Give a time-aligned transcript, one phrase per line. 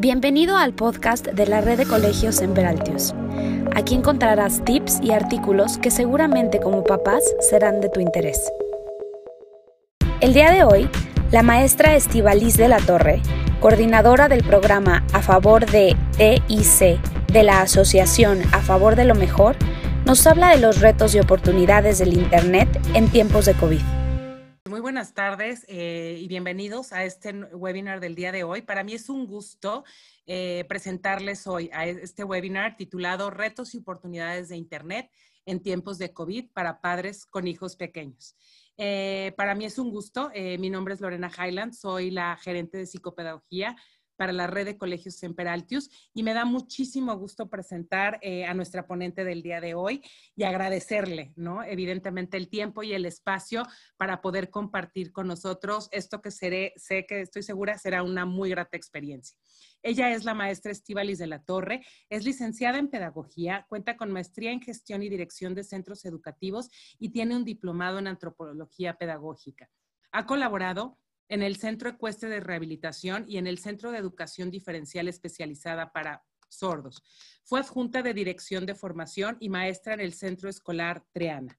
[0.00, 3.16] Bienvenido al podcast de la red de colegios Semperaltius.
[3.74, 8.40] Aquí encontrarás tips y artículos que seguramente como papás serán de tu interés.
[10.20, 10.88] El día de hoy,
[11.32, 13.20] la maestra Estivalis de la Torre,
[13.58, 17.02] coordinadora del programa A favor de TIC
[17.32, 19.56] de la Asociación A favor de lo Mejor,
[20.06, 23.97] nos habla de los retos y oportunidades del Internet en tiempos de COVID.
[24.78, 28.62] Muy buenas tardes eh, y bienvenidos a este webinar del día de hoy.
[28.62, 29.82] Para mí es un gusto
[30.24, 35.10] eh, presentarles hoy a este webinar titulado Retos y oportunidades de Internet
[35.46, 38.36] en tiempos de COVID para padres con hijos pequeños.
[38.76, 40.30] Eh, para mí es un gusto.
[40.60, 43.74] mi nombre es Lorena Highland, soy la gerente de psicopedagogía
[44.18, 48.86] para la red de colegios Semperaltius y me da muchísimo gusto presentar eh, a nuestra
[48.86, 50.02] ponente del día de hoy
[50.34, 51.62] y agradecerle, ¿no?
[51.62, 53.62] Evidentemente el tiempo y el espacio
[53.96, 56.74] para poder compartir con nosotros esto que sé
[57.08, 59.38] que estoy segura será una muy grata experiencia.
[59.82, 64.50] Ella es la maestra Estivalis de la Torre, es licenciada en pedagogía, cuenta con maestría
[64.50, 69.70] en gestión y dirección de centros educativos y tiene un diplomado en antropología pedagógica.
[70.10, 75.08] Ha colaborado en el Centro Ecuestre de Rehabilitación y en el Centro de Educación Diferencial
[75.08, 77.02] Especializada para Sordos.
[77.44, 81.58] Fue adjunta de Dirección de Formación y maestra en el Centro Escolar Triana.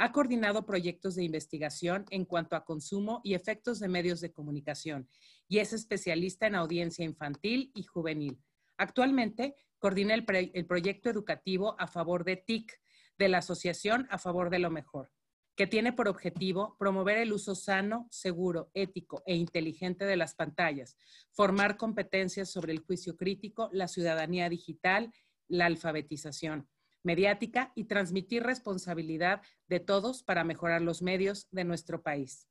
[0.00, 5.08] Ha coordinado proyectos de investigación en cuanto a consumo y efectos de medios de comunicación
[5.48, 8.40] y es especialista en audiencia infantil y juvenil.
[8.76, 12.72] Actualmente coordina el, el proyecto educativo a favor de TIC,
[13.18, 15.10] de la Asociación a favor de lo mejor
[15.58, 20.96] que tiene por objetivo promover el uso sano, seguro, ético e inteligente de las pantallas,
[21.32, 25.12] formar competencias sobre el juicio crítico, la ciudadanía digital,
[25.48, 26.68] la alfabetización
[27.02, 32.46] mediática y transmitir responsabilidad de todos para mejorar los medios de nuestro país.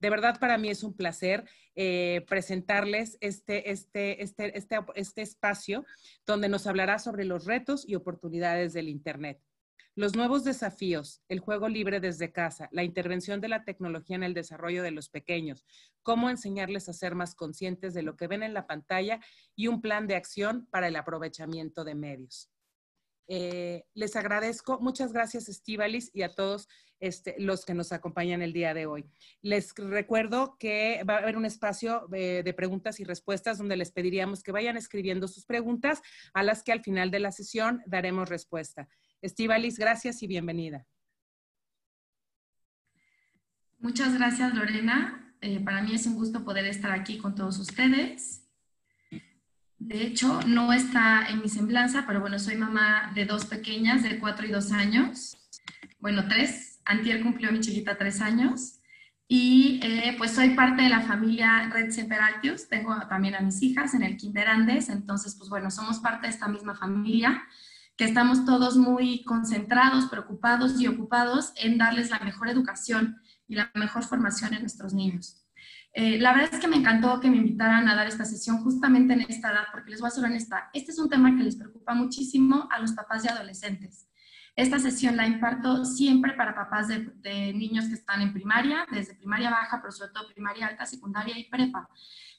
[0.00, 5.84] De verdad, para mí es un placer eh, presentarles este, este, este, este, este espacio
[6.24, 9.38] donde nos hablará sobre los retos y oportunidades del Internet.
[9.98, 14.32] Los nuevos desafíos, el juego libre desde casa, la intervención de la tecnología en el
[14.32, 15.64] desarrollo de los pequeños,
[16.04, 19.18] cómo enseñarles a ser más conscientes de lo que ven en la pantalla
[19.56, 22.48] y un plan de acción para el aprovechamiento de medios.
[23.26, 26.68] Eh, les agradezco, muchas gracias Estivalis y a todos
[27.00, 29.04] este, los que nos acompañan el día de hoy.
[29.42, 33.90] Les recuerdo que va a haber un espacio de, de preguntas y respuestas donde les
[33.90, 36.02] pediríamos que vayan escribiendo sus preguntas
[36.34, 38.88] a las que al final de la sesión daremos respuesta.
[39.20, 40.86] Estivalis, gracias y bienvenida.
[43.78, 45.34] Muchas gracias, Lorena.
[45.40, 48.44] Eh, para mí es un gusto poder estar aquí con todos ustedes.
[49.78, 54.18] De hecho, no está en mi semblanza, pero bueno, soy mamá de dos pequeñas, de
[54.18, 55.36] cuatro y dos años.
[55.98, 56.80] Bueno, tres.
[56.84, 58.80] Antier cumplió mi chiquita tres años.
[59.26, 62.68] Y eh, pues soy parte de la familia Red Semperaltius.
[62.68, 64.88] Tengo también a mis hijas en el Kinder Andes.
[64.88, 67.42] Entonces, pues bueno, somos parte de esta misma familia
[67.98, 73.72] que estamos todos muy concentrados, preocupados y ocupados en darles la mejor educación y la
[73.74, 75.44] mejor formación a nuestros niños.
[75.92, 79.14] Eh, la verdad es que me encantó que me invitaran a dar esta sesión justamente
[79.14, 81.56] en esta edad, porque les voy a ser honesta, este es un tema que les
[81.56, 84.08] preocupa muchísimo a los papás y adolescentes.
[84.54, 89.14] Esta sesión la imparto siempre para papás de, de niños que están en primaria, desde
[89.14, 91.88] primaria baja, pero sobre todo primaria alta, secundaria y prepa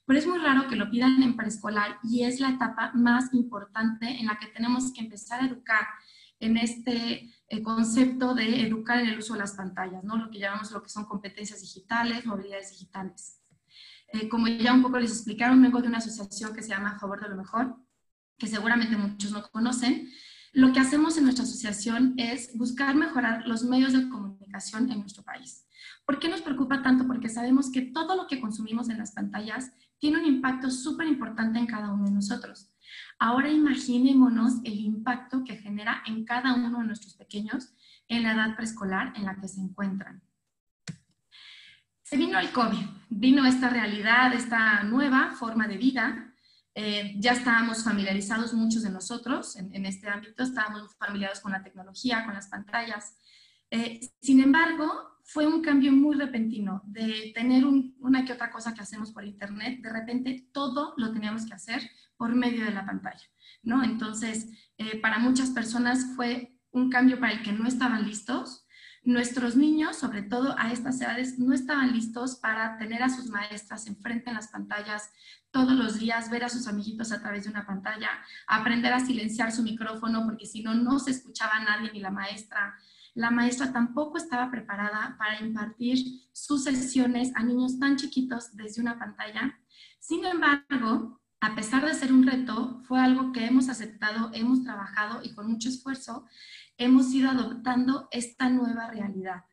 [0.10, 4.08] pero es muy raro que lo pidan en preescolar y es la etapa más importante
[4.08, 5.88] en la que tenemos que empezar a educar
[6.40, 10.18] en este eh, concepto de educar en el uso de las pantallas, ¿no?
[10.18, 13.40] Lo que llamamos lo que son competencias digitales, movilidades digitales.
[14.12, 17.00] Eh, como ya un poco les explicaron, vengo de una asociación que se llama A
[17.00, 17.76] Favor de lo Mejor,
[18.36, 20.10] que seguramente muchos no conocen.
[20.54, 25.22] Lo que hacemos en nuestra asociación es buscar mejorar los medios de comunicación en nuestro
[25.22, 25.68] país.
[26.04, 27.06] ¿Por qué nos preocupa tanto?
[27.06, 31.60] Porque sabemos que todo lo que consumimos en las pantallas tiene un impacto súper importante
[31.60, 32.70] en cada uno de nosotros.
[33.20, 37.74] Ahora imaginémonos el impacto que genera en cada uno de nuestros pequeños
[38.08, 40.22] en la edad preescolar en la que se encuentran.
[42.02, 46.34] Se vino el COVID, vino esta realidad, esta nueva forma de vida.
[46.74, 52.26] Eh, ya estábamos familiarizados muchos de nosotros en, este ámbito, estábamos familiarizados con la tecnología,
[52.26, 53.16] con las pantallas.
[53.70, 58.82] Eh, sin embargo, fue un cambio muy repentino de tener una que otra cosa que
[58.82, 61.88] hacemos por internet, de repente todo lo teníamos que hacer
[62.18, 63.28] por medio de la pantalla,
[63.62, 63.84] ¿no?
[63.84, 64.48] Entonces,
[64.80, 68.66] eh, para muchas personas fue un cambio para el que no estaban listos.
[69.04, 73.86] Nuestros niños, sobre todo a estas edades, no estaban listos para tener a sus maestras
[73.86, 75.12] enfrente en las pantallas
[75.52, 78.10] todos los días, ver a sus amiguitos a través de una pantalla,
[78.48, 82.76] aprender a silenciar su micrófono porque si no, no se escuchaba nadie ni la maestra,
[83.20, 88.98] la maestra tampoco estaba preparada para impartir sus sesiones a niños tan chiquitos desde una
[88.98, 89.60] pantalla.
[90.00, 95.20] Sin embargo, a pesar de ser un reto, fue algo que hemos aceptado, hemos trabajado
[95.22, 96.28] y con mucho esfuerzo
[96.78, 99.44] hemos ido adoptando esta nueva realidad.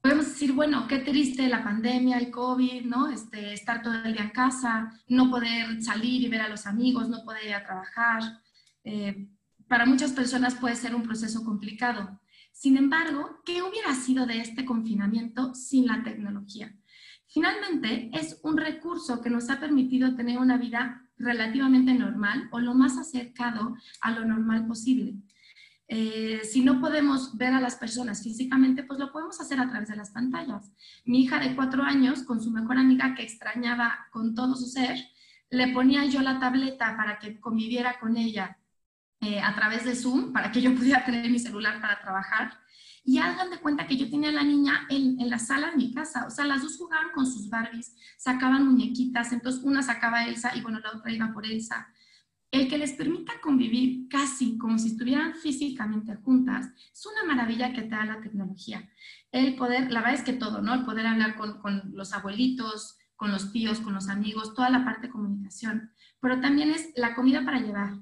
[0.00, 3.08] Podemos decir, bueno, qué triste la pandemia, el COVID, ¿no?
[3.08, 7.08] Este, estar todo el día en casa, no poder salir y ver a los amigos,
[7.08, 8.20] no poder ir a trabajar.
[8.82, 9.28] Eh,
[9.68, 12.20] para muchas personas puede ser un proceso complicado.
[12.54, 16.72] Sin embargo, ¿qué hubiera sido de este confinamiento sin la tecnología?
[17.26, 22.72] Finalmente, es un recurso que nos ha permitido tener una vida relativamente normal o lo
[22.74, 25.16] más acercado a lo normal posible.
[25.88, 29.88] Eh, si no podemos ver a las personas físicamente, pues lo podemos hacer a través
[29.88, 30.72] de las pantallas.
[31.04, 34.96] Mi hija de cuatro años, con su mejor amiga que extrañaba con todo su ser,
[35.50, 38.58] le ponía yo la tableta para que conviviera con ella
[39.24, 42.58] eh, a través de Zoom, para que yo pudiera tener mi celular para trabajar.
[43.04, 45.76] Y hagan de cuenta que yo tenía a la niña en, en, la sala de
[45.76, 50.24] mi casa, o sea, las dos jugaban con sus Barbies, sacaban muñequitas, entonces una sacaba
[50.24, 51.88] Elsa y bueno, la otra iba por Elsa.
[52.50, 57.82] El que les permita convivir casi como si estuvieran físicamente juntas es una maravilla que
[57.82, 58.88] te da la tecnología.
[59.32, 60.72] El poder, la verdad es que todo, ¿no?
[60.72, 64.84] El poder hablar con, con los abuelitos, con los tíos, con los amigos, toda la
[64.84, 65.90] parte de comunicación.
[66.20, 67.94] Pero también es la comida para llevar,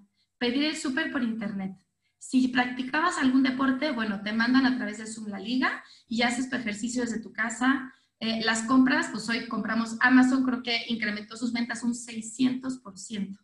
[0.42, 1.76] pedir el súper por internet,
[2.18, 6.50] si practicabas algún deporte, bueno, te mandan a través de Zoom la liga y haces
[6.50, 7.92] tu ejercicio desde tu casa.
[8.18, 13.38] Eh, las compras, pues hoy compramos Amazon, creo que incrementó sus ventas un 600%.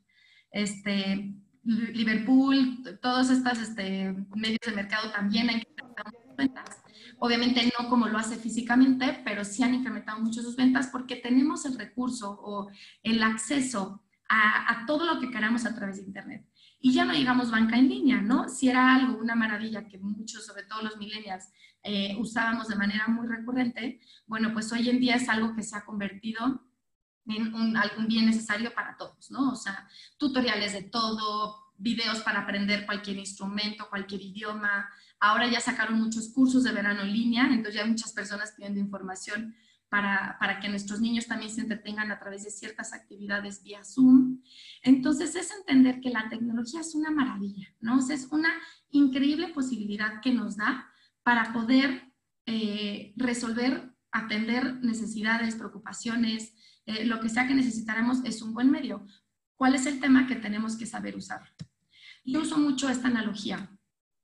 [0.51, 6.83] Este, Liverpool, todos estos este, medios de mercado también han incrementado sus ventas.
[7.21, 11.65] Obviamente no como lo hace físicamente, pero sí han incrementado mucho sus ventas porque tenemos
[11.65, 12.69] el recurso o
[13.05, 16.45] el acceso a, a todo lo que queramos a través de Internet.
[16.81, 18.49] Y ya no digamos banca en línea, ¿no?
[18.49, 21.49] Si era algo, una maravilla que muchos, sobre todo los millennials,
[21.83, 25.77] eh, usábamos de manera muy recurrente, bueno, pues hoy en día es algo que se
[25.77, 26.63] ha convertido
[27.27, 29.51] en un, algún bien necesario para todos, ¿no?
[29.51, 29.89] O sea,
[30.19, 34.89] tutoriales de todo, videos para aprender cualquier instrumento, cualquier idioma.
[35.21, 38.81] Ahora ya sacaron muchos cursos de verano en línea, entonces ya hay muchas personas pidiendo
[38.81, 39.55] información
[39.89, 44.43] para, para, que nuestros niños también se entretengan a través de ciertas actividades vía Zoom.
[44.83, 47.99] Entonces es entender que la tecnología es una maravilla, ¿no?
[47.99, 48.51] es una
[48.91, 50.89] increíble posibilidad que nos da
[51.23, 52.13] para poder
[52.47, 56.55] eh, resolver, atender necesidades, preocupaciones,
[56.87, 59.07] eh, lo que sea que necesitaremos es un buen medio.
[59.57, 61.43] ¿Cuál es el tema que tenemos que saber usar?
[62.25, 63.71] Yo uso mucho esta analogía.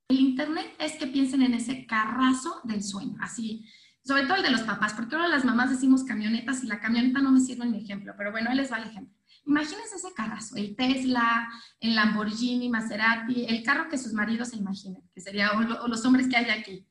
[0.09, 3.65] El Internet es que piensen en ese carrazo del sueño, así
[4.05, 7.21] sobre todo el de los papás, porque ahora las mamás decimos camionetas y la camioneta
[7.21, 9.15] no me sirve en mi ejemplo, pero bueno, él les va el ejemplo.
[9.47, 11.49] Imagínense ese carrazo, el Tesla,
[11.79, 16.27] el Lamborghini, Maserati, el carro que sus maridos se imaginen, que sería, o, los hombres
[16.27, 16.87] que hay aquí.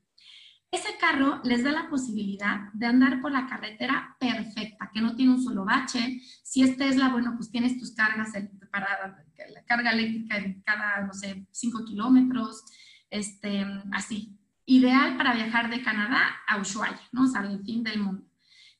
[0.72, 5.34] Ese carro les da la posibilidad de andar por la carretera perfecta, que no tiene
[5.34, 6.20] un solo bache.
[6.43, 8.32] Si es Tesla, bueno, pues tienes tus cargas
[8.72, 12.64] para la carga eléctrica en cada, no sé, 5 kilómetros,
[13.08, 17.25] este, así ideal para viajar de Canadá a Ushuaia, ¿no?
[17.25, 18.26] O sea, al fin del mundo.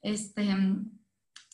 [0.03, 0.47] Este,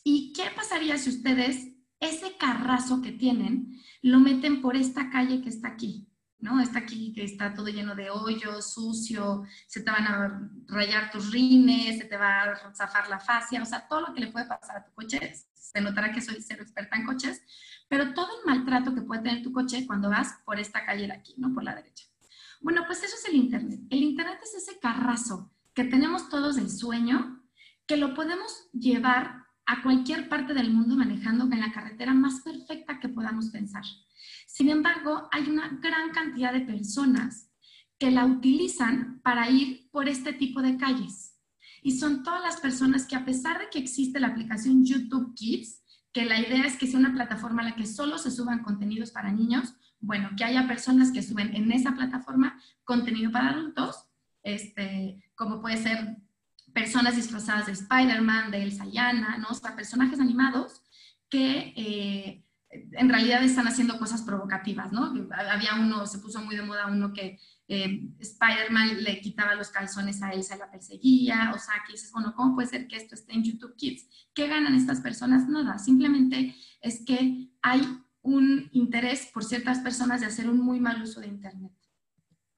[0.05, 1.69] ¿Y qué pasaría si ustedes
[2.01, 6.11] ese carrazo que tienen lo meten por esta calle que está aquí?
[6.41, 6.61] ¿no?
[6.61, 11.31] Está aquí que está todo lleno de hoyos, sucio, se te van a rayar tus
[11.31, 14.47] rines, se te va a zafar la fascia, o sea, todo lo que le puede
[14.47, 17.43] pasar a tu coche, se notará que soy cero experta en coches,
[17.89, 21.13] pero todo el maltrato que puede tener tu coche cuando vas por esta calle de
[21.13, 21.53] aquí, ¿no?
[21.53, 22.07] Por la derecha.
[22.61, 23.81] Bueno, pues eso es el Internet.
[23.91, 27.43] El Internet es ese carrazo que tenemos todos del sueño,
[27.87, 33.01] que lo podemos llevar a cualquier parte del mundo manejando en la carretera más perfecta
[33.01, 33.85] que podamos pensar.
[34.47, 37.51] Sin embargo, hay una gran cantidad de personas
[37.99, 41.39] que la utilizan para ir por este tipo de calles.
[41.83, 45.83] Y son todas las personas que a pesar de que existe la aplicación YouTube Kids,
[46.13, 49.13] que la idea es que sea una plataforma en la que solo se suban contenidos
[49.13, 54.07] para niños, bueno, que haya personas que suben en esa plataforma contenido para adultos,
[54.43, 56.17] este, como puede ser
[56.73, 59.49] personas disfrazadas de Spider-Man, de Elsa Yana, ¿no?
[59.51, 60.83] O sea, personajes animados
[61.29, 65.13] que eh, en realidad están haciendo cosas provocativas, ¿no?
[65.33, 67.39] Había uno, se puso muy de moda uno que
[67.69, 72.13] eh, Spider-Man le quitaba los calzones a Elsa y la perseguía, o sea, que dices,
[72.13, 74.07] bueno, ¿cómo puede ser que esto esté en YouTube Kids?
[74.35, 75.49] ¿Qué ganan estas personas?
[75.49, 77.83] Nada, simplemente es que hay
[78.23, 81.73] un interés por ciertas personas de hacer un muy mal uso de Internet.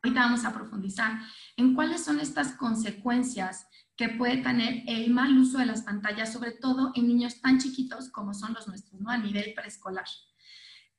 [0.02, 1.21] Ahorita vamos a profundizar
[1.57, 6.52] en cuáles son estas consecuencias que puede tener el mal uso de las pantallas, sobre
[6.52, 9.11] todo en niños tan chiquitos como son los nuestros, ¿no?
[9.11, 10.07] A nivel preescolar.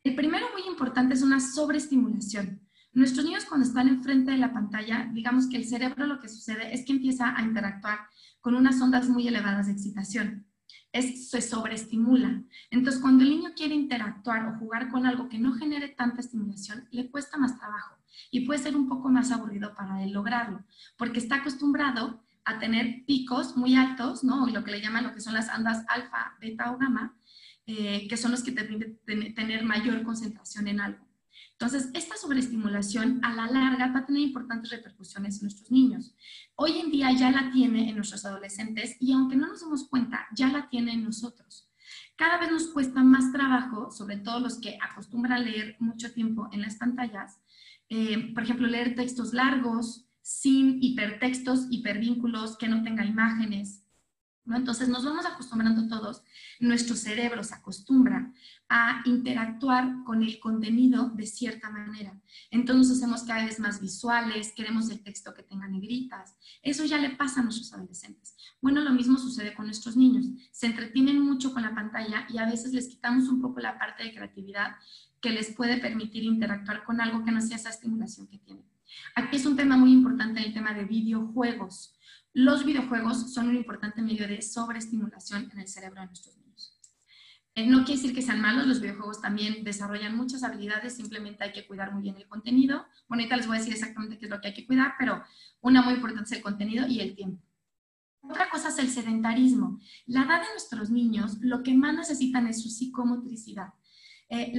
[0.03, 2.61] El primero muy importante es una sobreestimulación.
[2.93, 6.73] Nuestros niños cuando están enfrente de la pantalla, digamos que el cerebro lo que sucede
[6.73, 7.99] es que empieza a interactuar
[8.39, 10.47] con unas ondas muy elevadas de excitación
[10.93, 12.41] es, se sobreestimula.
[12.69, 16.87] Entonces, cuando el niño quiere interactuar o jugar con algo que no genere tanta estimulación,
[16.91, 17.97] le cuesta más trabajo
[18.31, 20.63] y puede ser un poco más aburrido para él lograrlo,
[20.97, 24.47] porque está acostumbrado a tener picos muy altos, ¿no?
[24.47, 27.17] Lo que le llaman lo que son las ondas alfa, beta o gamma,
[27.65, 31.02] eh, que son los que te permiten tener mayor concentración en algo.
[31.63, 36.13] Entonces, esta sobreestimulación a la larga va a tener importantes repercusiones en nuestros niños.
[36.55, 40.27] Hoy en día ya la tiene en nuestros adolescentes y aunque no nos demos cuenta,
[40.35, 41.71] ya la tiene en nosotros.
[42.17, 46.63] Cada vez nos cuesta más trabajo, sobre todo los que acostumbran leer mucho tiempo en
[46.63, 47.39] las pantallas,
[47.87, 53.82] eh, por ejemplo, leer textos largos, sin hipertextos, hipervínculos, que no tenga imágenes,
[54.51, 56.23] entonces nos vamos acostumbrando todos,
[56.59, 58.33] nuestro cerebro se acostumbra
[58.67, 62.19] a interactuar con el contenido de cierta manera.
[62.51, 66.35] Entonces hacemos cada vez más visuales, queremos el texto que tenga negritas.
[66.61, 68.35] Eso ya le pasa a nuestros adolescentes.
[68.61, 70.25] Bueno, lo mismo sucede con nuestros niños.
[70.51, 74.03] Se entretienen mucho con la pantalla y a veces les quitamos un poco la parte
[74.03, 74.75] de creatividad
[75.21, 78.65] que les puede permitir interactuar con algo que no sea esa estimulación que tienen.
[79.15, 81.95] Aquí es un tema muy importante el tema de videojuegos.
[82.33, 86.79] Los videojuegos son un importante medio de sobreestimulación en el cerebro de nuestros niños.
[87.53, 91.51] Eh, no quiere decir que sean malos, los videojuegos también desarrollan muchas habilidades, simplemente hay
[91.51, 92.87] que cuidar muy bien el contenido.
[93.07, 95.23] Bueno, ahorita les voy a decir exactamente qué es lo que hay que cuidar, pero
[95.61, 97.43] una muy importante es el contenido y el tiempo.
[98.21, 99.79] Otra cosa es el sedentarismo.
[100.07, 103.73] La edad de nuestros niños, lo que más necesitan es su psicomotricidad.
[104.35, 104.51] Eh,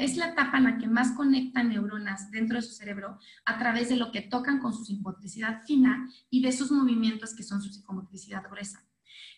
[0.00, 3.90] es la etapa en la que más conectan neuronas dentro de su cerebro a través
[3.90, 7.68] de lo que tocan con su psicomotricidad fina y de sus movimientos que son su
[7.68, 8.82] psicomotricidad gruesa.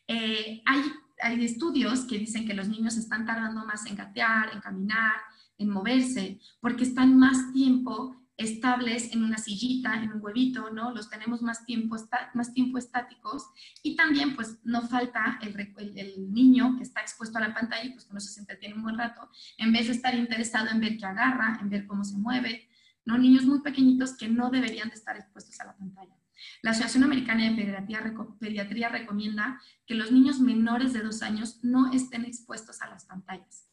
[0.06, 0.82] Eh, hay,
[1.20, 5.16] hay estudios que dicen que los niños están tardando más en gatear, en caminar,
[5.58, 10.92] en moverse, porque están más tiempo estables en una sillita, en un huevito, ¿no?
[10.92, 11.96] Los tenemos más tiempo,
[12.34, 13.48] más tiempo estáticos
[13.82, 15.54] y también pues no falta el,
[15.96, 18.82] el, niño que está expuesto a la pantalla y pues que no se entretiene un
[18.82, 22.16] buen rato, en vez de estar interesado en ver qué agarra, en ver cómo se
[22.16, 22.68] mueve,
[23.04, 23.18] ¿no?
[23.18, 26.16] Niños muy pequeñitos que no deberían de estar expuestos a la pantalla.
[26.62, 31.92] La Asociación Americana de Pediatría, Pediatría recomienda que los niños menores de dos años no
[31.92, 33.68] estén expuestos a las pantallas.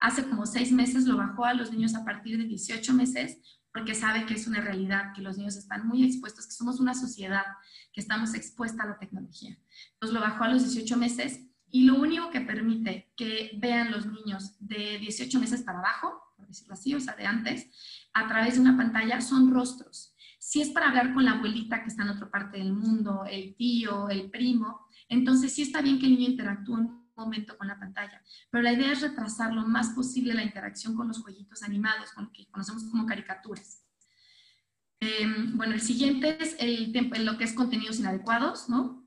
[0.00, 3.38] Hace como seis meses lo bajó a los niños a partir de 18 meses
[3.72, 6.94] porque sabe que es una realidad, que los niños están muy expuestos, que somos una
[6.94, 7.44] sociedad
[7.92, 9.56] que estamos expuesta a la tecnología.
[9.94, 14.06] Entonces lo bajó a los 18 meses y lo único que permite que vean los
[14.06, 17.66] niños de 18 meses para abajo, por decirlo así, o sea, de antes,
[18.12, 20.14] a través de una pantalla son rostros.
[20.38, 23.54] Si es para hablar con la abuelita que está en otra parte del mundo, el
[23.56, 28.22] tío, el primo, entonces sí está bien que el niño interactúe momento con la pantalla.
[28.50, 32.24] Pero la idea es retrasar lo más posible la interacción con los jueguitos animados, con
[32.24, 33.82] lo que conocemos como caricaturas.
[35.00, 36.92] Em, bueno, el siguiente es el
[37.24, 39.02] lo que es contenidos inadecuados, ¿no?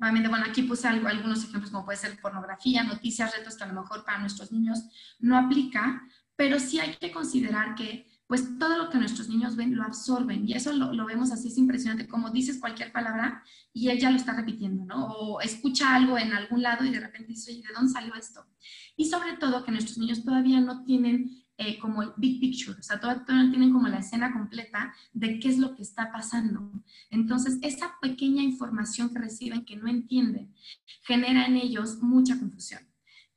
[0.00, 3.80] Obviamente, bueno, aquí puse algunos ejemplos como puede ser pornografía, noticias, retos que a lo
[3.80, 4.78] mejor para nuestros niños
[5.18, 6.02] no aplica,
[6.36, 10.48] pero sí hay que considerar que pues todo lo que nuestros niños ven lo absorben
[10.48, 14.16] y eso lo, vemos así, es impresionante, como dices cualquier palabra y él ya lo
[14.16, 15.06] está repitiendo, ¿no?
[15.08, 18.46] O escucha algo en algún lado y de repente dice, oye, ¿de dónde salió esto?
[18.96, 22.82] Y sobre todo que nuestros niños todavía no tienen eh, como el big picture, o
[22.84, 26.70] sea, todavía no tienen como la escena completa de qué es lo que está pasando.
[27.10, 30.54] Entonces, esa pequeña información que reciben que no entienden
[31.02, 32.89] genera en ellos mucha confusión.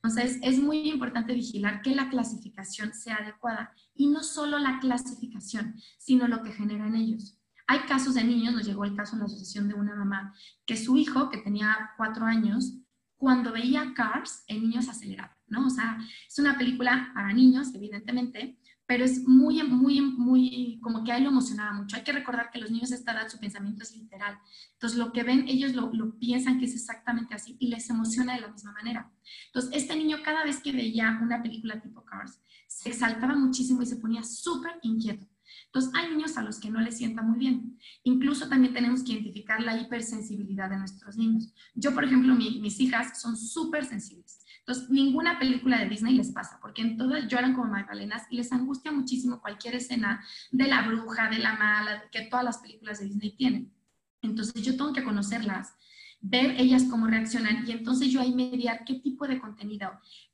[0.04, 5.76] Entonces, es muy importante vigilar que la clasificación sea adecuada y no solo la clasificación,
[5.98, 7.40] sino lo que generan ellos.
[7.68, 10.76] Hay casos de niños, nos llegó el caso en la asociación de una mamá, que
[10.76, 12.80] su hijo, que tenía cuatro años,
[13.16, 15.68] cuando veía Cars, el niño se aceleraba, ¿no?
[15.68, 21.12] O sea, es una película para niños, evidentemente, pero es muy, muy, muy, como que
[21.12, 21.96] a él lo emocionaba mucho.
[21.96, 24.38] Hay que recordar que los niños a esta edad su pensamiento es literal.
[24.74, 28.36] Entonces, lo que ven, ellos lo, lo, piensan que es exactamente así y les emociona
[28.36, 29.12] de la misma manera.
[29.48, 33.86] Entonces, este niño cada vez que veía una película tipo Cars, se exaltaba muchísimo y
[33.86, 35.28] se ponía súper inquieto.
[35.74, 37.80] Entonces, hay niños a los que no les sienta muy bien.
[38.04, 41.52] Incluso también tenemos que identificar la hipersensibilidad de nuestros niños.
[41.74, 44.46] Yo, por ejemplo, mis hijas son súper sensibles.
[44.60, 48.52] Entonces, ninguna película de Disney les pasa, porque en todas lloran como magdalenas y les
[48.52, 53.06] angustia muchísimo cualquier escena de la bruja, de la mala, que todas las películas de
[53.06, 53.74] Disney tienen.
[54.22, 55.74] Entonces, yo tengo que conocerlas,
[56.22, 59.90] ver ellas cómo reaccionan y entonces yo ahí mediar qué tipo de contenido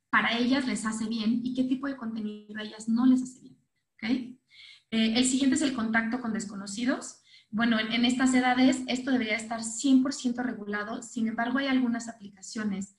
[0.09, 3.39] para ellas les hace bien y qué tipo de contenido a ellas no les hace
[3.39, 3.57] bien.
[3.95, 4.38] ¿okay?
[4.91, 7.21] Eh, el siguiente es el contacto con desconocidos.
[7.51, 12.95] Bueno, en, estas edades esto debería estar 100% regulado, sin embargo hay algunas aplicaciones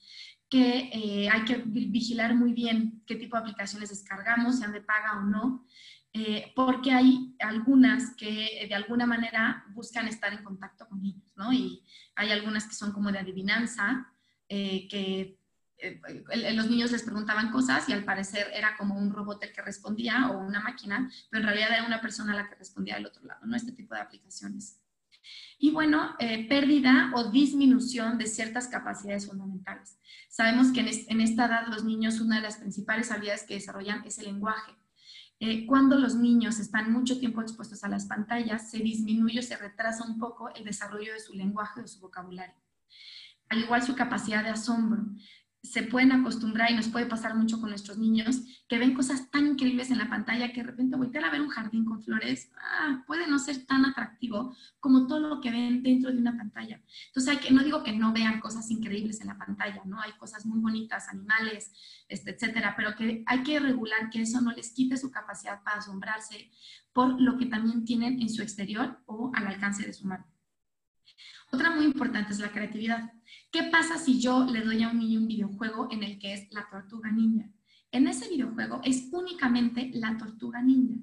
[0.49, 5.18] que eh, hay que vigilar muy bien qué tipo de aplicaciones descargamos, sean de paga
[5.18, 5.64] o no,
[6.12, 11.52] eh, porque hay algunas que de alguna manera buscan estar en contacto con niños, ¿no?
[11.52, 11.85] Y
[12.16, 14.12] hay algunas que son como de adivinanza,
[14.49, 15.39] que
[16.54, 20.28] los niños les preguntaban cosas y al parecer era como un robot el que respondía
[20.30, 23.46] o una máquina, pero en realidad era una persona la que respondía del otro lado,
[23.46, 23.56] ¿no?
[23.56, 24.80] Este tipo de aplicaciones.
[25.58, 29.99] Y bueno, eh, pérdida o disminución de ciertas capacidades fundamentales.
[30.28, 34.18] Sabemos que en, esta edad los niños una de las principales habilidades que desarrollan es
[34.18, 34.72] el lenguaje.
[35.38, 39.56] Eh, cuando los niños están mucho tiempo expuestos a las pantallas, se disminuye o se
[39.56, 42.54] retrasa un poco el desarrollo de su lenguaje o su vocabulario.
[43.49, 45.04] Al igual su capacidad de asombro
[45.62, 49.47] se pueden acostumbrar y nos puede pasar mucho con nuestros niños que ven cosas tan
[49.47, 53.05] increíbles en la pantalla que de repente voltear a ver un jardín con flores ah,
[53.07, 56.81] puede no ser tan atractivo como todo lo que ven dentro de una pantalla.
[57.09, 60.00] Entonces, hay que, no digo que no vean cosas increíbles en la pantalla, ¿no?
[60.00, 61.73] Hay cosas muy bonitas, animales,
[62.09, 65.79] este, etcétera, pero que hay que regular que eso no les quite su capacidad para
[65.79, 66.50] asombrarse
[66.93, 70.29] por lo que también tienen en su exterior o al alcance de su mano.
[71.52, 73.12] Otra muy importante es la creatividad.
[73.50, 76.52] ¿Qué pasa si yo le doy a un niño un videojuego en el que es
[76.52, 77.50] la tortuga ninja?
[77.90, 80.97] En ese videojuego es únicamente la tortuga ninja.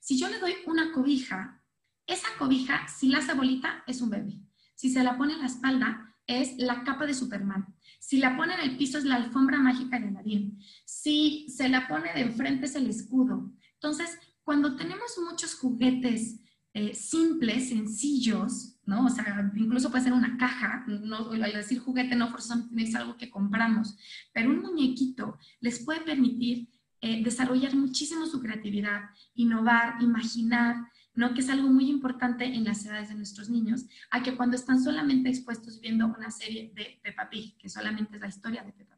[0.00, 1.62] Si yo le doy una cobija,
[2.06, 4.38] esa cobija, si la hace bolita, es un bebé.
[4.74, 7.74] Si se la pone en la espalda, es la capa de Superman.
[7.98, 10.52] Si la pone en el piso, es la alfombra mágica de Nadine.
[10.84, 13.50] Si se la pone de enfrente, es el escudo.
[13.74, 16.40] Entonces, cuando tenemos muchos juguetes
[16.74, 19.06] eh, simples, sencillos, ¿no?
[19.06, 23.16] O sea, incluso puede ser una caja, no, al decir juguete no forzosamente es algo
[23.16, 23.96] que compramos,
[24.32, 26.68] pero un muñequito les puede permitir
[27.00, 29.02] eh, desarrollar muchísimo su creatividad,
[29.34, 30.76] innovar, imaginar,
[31.14, 31.32] ¿no?
[31.32, 34.82] Que es algo muy importante en las edades de nuestros niños, a que cuando están
[34.82, 38.93] solamente expuestos viendo una serie de Peppa Pig, que solamente es la historia de Peppa.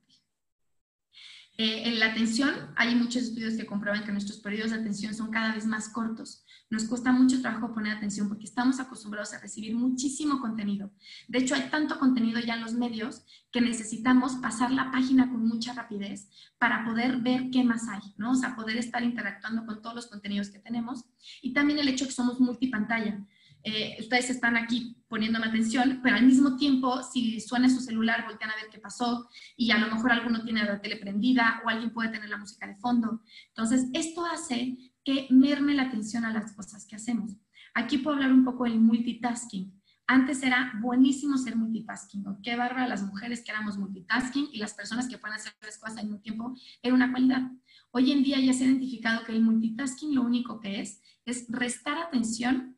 [1.58, 5.30] Eh, en la atención, hay muchos estudios que comprueban que nuestros periodos de atención son
[5.30, 9.74] cada vez más cortos nos cuesta mucho trabajo poner atención porque estamos acostumbrados a recibir
[9.76, 10.90] muchísimo contenido.
[11.28, 13.22] De hecho, hay tanto contenido ya en los medios
[13.52, 18.32] que necesitamos pasar la página con mucha rapidez para poder ver qué más hay, ¿no?
[18.32, 21.04] O sea, poder estar interactuando con todos los contenidos que tenemos.
[21.40, 23.24] Y también el hecho que somos multipantalla.
[23.68, 28.52] Eh, ustedes están aquí poniéndome atención, pero al mismo tiempo, si suena su celular, voltean
[28.52, 31.92] a ver qué pasó y a lo mejor alguno tiene la tele prendida o alguien
[31.92, 33.22] puede tener la música de fondo.
[33.48, 37.32] Entonces, esto hace que merme la atención a las cosas que hacemos.
[37.74, 39.74] Aquí puedo hablar un poco del multitasking.
[40.06, 45.08] Antes era buenísimo ser multitasking, Qué bárbara las mujeres que éramos multitasking y las personas
[45.08, 47.50] que pueden hacer tres cosas al mismo tiempo, era una cualidad.
[47.90, 51.46] Hoy en día ya se ha identificado que el multitasking lo único que es es
[51.48, 52.75] restar atención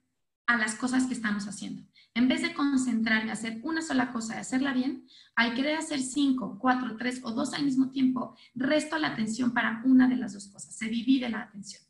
[0.49, 1.85] a las cosas que estamos haciendo.
[2.15, 5.07] En vez de concentrarme a hacer una sola cosa y hacerla bien,
[5.37, 9.83] al querer hacer cinco, cuatro, tres o dos al mismo tiempo, resto la atención para
[9.85, 10.75] una de las dos cosas.
[10.75, 11.83] Se divide la atención.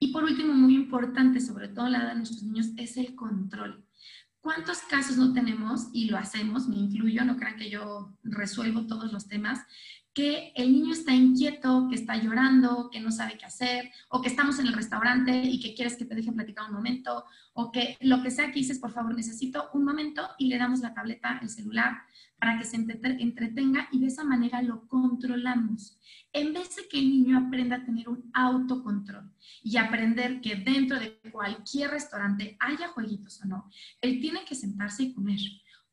[0.00, 3.14] Y por último, muy importante, sobre todo en la edad de nuestros niños, es el
[3.14, 3.86] control.
[4.40, 9.12] ¿Cuántos casos no tenemos, y lo hacemos, me incluyo, no crean que yo resuelvo todos
[9.12, 9.60] los temas,
[10.14, 14.28] que el niño está inquieto, que está llorando, que no sabe qué hacer, o que
[14.28, 17.96] estamos en el restaurante y que quieres que te dejen platicar un momento, o que
[18.00, 21.40] lo que sea que dices, por favor, necesito un momento y le damos la tableta,
[21.42, 22.02] el celular,
[22.38, 25.98] para que se entretenga y de esa manera lo controlamos.
[26.32, 30.98] En vez de que el niño aprenda a tener un autocontrol y aprender que dentro
[31.00, 35.38] de cualquier restaurante haya jueguitos o no, él tiene que sentarse y comer.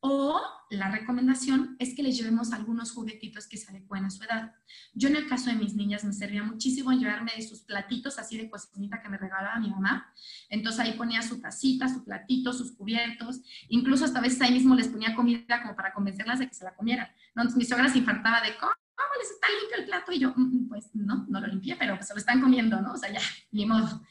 [0.04, 4.56] O la recomendación es que le llevemos algunos juguetitos que se adecuen a su edad.
[4.96, 8.36] Yo en el caso de mis niñas me servía muchísimo llevarme de sus platitos así
[8.36, 10.12] de cocinita que me regalaba mi mamá.
[10.50, 13.42] Entonces ahí ponía su tacita, su platito, sus cubiertos.
[13.70, 16.74] Incluso hasta veces ahí mismo les ponía comida como para convencerlas de que se la
[16.74, 17.08] comieran.
[17.36, 18.74] Entonces mi suegra se infartaba de, ¿cómo
[19.20, 20.12] les está limpio el plato?
[20.12, 22.82] Y yo, mm, mm, pues no, no lo limpié, pero pues se lo están comiendo,
[22.82, 22.94] ¿no?
[22.94, 24.02] O sea, ya, ni modo.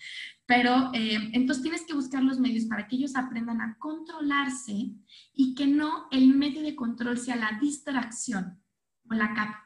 [0.51, 4.91] Pero eh, entonces tienes que buscar los medios para que ellos aprendan a controlarse
[5.33, 8.61] y que no el medio de control sea la distracción
[9.09, 9.63] o la,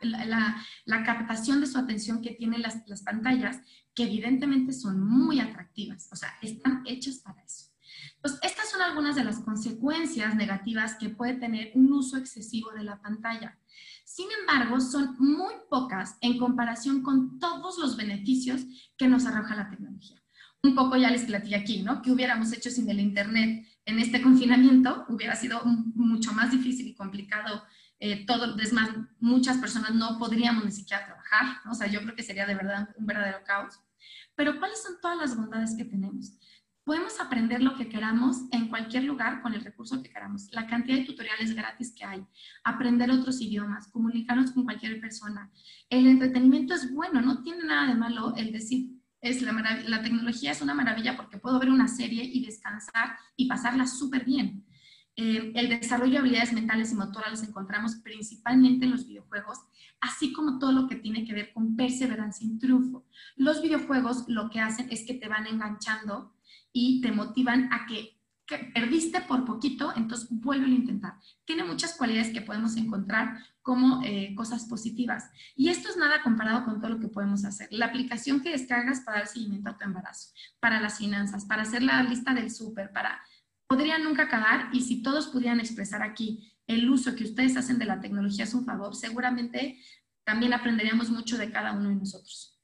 [0.85, 3.61] la, captación de su atención que tienen las, las pantallas,
[3.95, 7.71] que evidentemente son muy atractivas, o sea, están hechas para eso.
[8.21, 12.85] Pues estas son algunas de las consecuencias negativas que puede tener un uso excesivo de
[12.85, 13.59] la pantalla.
[14.05, 18.67] Sin embargo, son muy pocas en comparación con todos los beneficios
[18.99, 20.24] que nos arroja la tecnología
[20.65, 22.01] un poco ya les platicé aquí, ¿no?
[22.01, 25.05] ¿Qué hubiéramos hecho sin el Internet en este confinamiento?
[25.11, 27.63] Hubiera sido mucho más difícil y complicado
[28.01, 28.59] eh, todo.
[28.59, 28.89] Es más,
[29.21, 31.59] muchas personas no podríamos ni siquiera trabajar.
[31.71, 33.79] O sea, yo creo que sería de verdad un verdadero caos.
[34.35, 36.33] Pero ¿cuáles son todas las bondades que tenemos?
[36.83, 40.49] Podemos aprender lo que queramos en cualquier lugar con el recurso que queramos.
[40.53, 42.27] La cantidad de tutoriales gratis que hay,
[42.63, 45.51] aprender otros idiomas, comunicarnos con cualquier persona.
[45.91, 48.95] El entretenimiento es bueno, no tiene nada de malo el decir,
[49.25, 53.87] es la, tecnología es una maravilla porque puedo ver una serie y descansar y pasarla
[53.87, 54.67] súper bien.
[55.17, 59.59] Eh, el desarrollo de habilidades mentales y motoras los encontramos principalmente en los videojuegos,
[60.01, 63.07] así como todo lo que tiene que ver con perseverancia y triunfo.
[63.37, 66.35] Los videojuegos lo que hacen es que te van enganchando
[66.71, 71.15] y te motivan a que, perdiste por poquito, entonces vuelve a intentar.
[71.45, 75.31] Tiene muchas cualidades que podemos encontrar como eh, cosas positivas.
[75.57, 77.69] Y esto es nada comparado con todo lo que podemos hacer.
[77.71, 81.83] La aplicación que descargas para dar seguimiento a tu embarazo, para las finanzas, para hacer
[81.83, 83.21] la lista del súper, para...
[83.67, 87.87] Podría nunca acabar y si todos pudieran expresar aquí el uso que ustedes hacen de
[87.87, 89.79] la tecnología es un favor, seguramente
[90.25, 92.61] también aprenderíamos mucho de cada uno de nosotros.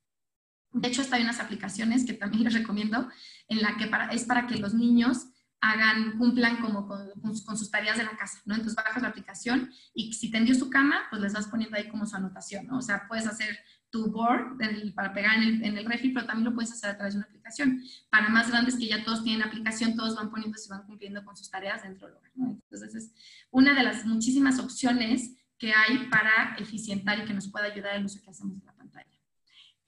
[0.73, 3.09] De hecho, hasta hay unas aplicaciones que también les recomiendo,
[3.49, 5.30] en la que para, es para que los niños
[5.61, 8.55] hagan, cumplan como con, sus tareas de la casa, ¿no?
[8.55, 12.07] Entonces bajas la aplicación y si tendió su cama, pues les vas poniendo ahí como
[12.07, 12.79] su anotación, ¿no?
[12.79, 13.59] O sea, puedes hacer
[13.91, 14.57] tu board
[14.95, 17.19] para pegar en el, en el refri, pero también lo puedes hacer a través de
[17.19, 17.83] una aplicación.
[18.09, 21.37] Para más grandes que ya todos tienen aplicación, todos van poniendo y van cumpliendo con
[21.37, 22.51] sus tareas dentro del hogar, ¿no?
[22.71, 23.13] Entonces es
[23.51, 28.07] una de las muchísimas opciones que hay para eficientar y que nos pueda ayudar el
[28.07, 28.70] uso que hacemos de.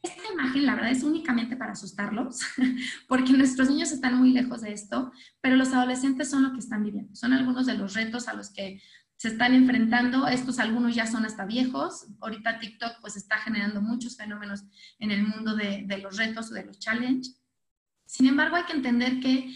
[0.02, 2.40] Esta imagen, la verdad, es únicamente para asustarlos,
[3.08, 6.82] porque nuestros niños están muy lejos de esto, pero los adolescentes son lo que están
[6.82, 7.14] viviendo.
[7.14, 8.82] Son algunos de los retos a los que
[9.22, 10.26] se están enfrentando.
[10.26, 12.08] Estos algunos ya son hasta viejos.
[12.20, 14.64] Ahorita TikTok pues está generando muchos fenómenos
[14.98, 17.40] en el mundo de, los retos o de los challenges.
[18.04, 19.54] Sin embargo, hay que entender que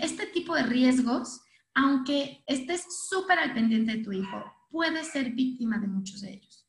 [0.00, 1.42] este tipo de riesgos,
[1.74, 6.59] aunque estés súper al pendiente de tu hijo, puede ser víctima de muchos de ellos.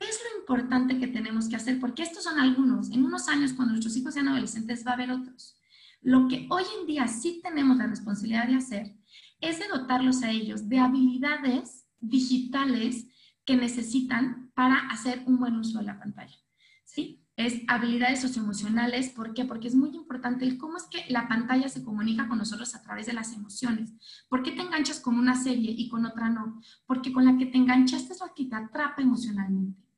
[0.00, 1.78] ¿Qué es lo importante que tenemos que hacer?
[1.78, 2.90] Porque estos son algunos.
[2.90, 5.60] En unos años, cuando nuestros hijos sean adolescentes, va a haber otros.
[6.00, 8.96] Lo que hoy en día sí tenemos la responsabilidad de hacer
[9.42, 13.08] es dotarlos a ellos de habilidades digitales
[13.44, 16.36] que necesitan para hacer un buen uso de la pantalla.
[16.84, 17.22] ¿Sí?
[17.36, 19.10] Es habilidades socioemocionales.
[19.10, 19.44] ¿Por qué?
[19.44, 22.82] Porque es muy importante el cómo es que la pantalla se comunica con nosotros a
[22.82, 23.92] través de las emociones.
[24.30, 26.58] ¿Por qué te enganchas con una serie y con otra no?
[26.86, 29.89] Porque con la que te enganchaste es la que te atrapa emocionalmente.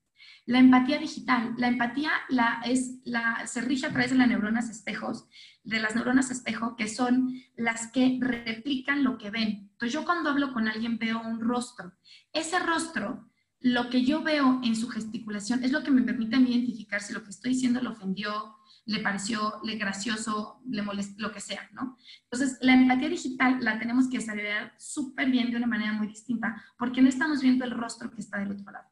[0.45, 1.55] La empatía digital.
[1.57, 5.29] La empatía la, es, la, se rige a través de las neuronas espejos,
[5.63, 9.71] de las neuronas espejo, que son las que replican lo que ven.
[9.73, 11.93] Entonces yo cuando hablo con alguien veo un rostro.
[12.33, 16.41] Ese rostro, lo que yo veo en su gesticulación es lo que me permite a
[16.41, 21.23] mí identificar si lo que estoy diciendo le ofendió, le pareció le gracioso, le molestó,
[21.23, 21.97] lo que sea, ¿no?
[22.25, 26.65] Entonces, la empatía digital la tenemos que desarrollar súper bien de una manera muy distinta,
[26.77, 28.92] porque no estamos viendo el rostro que está del otro lado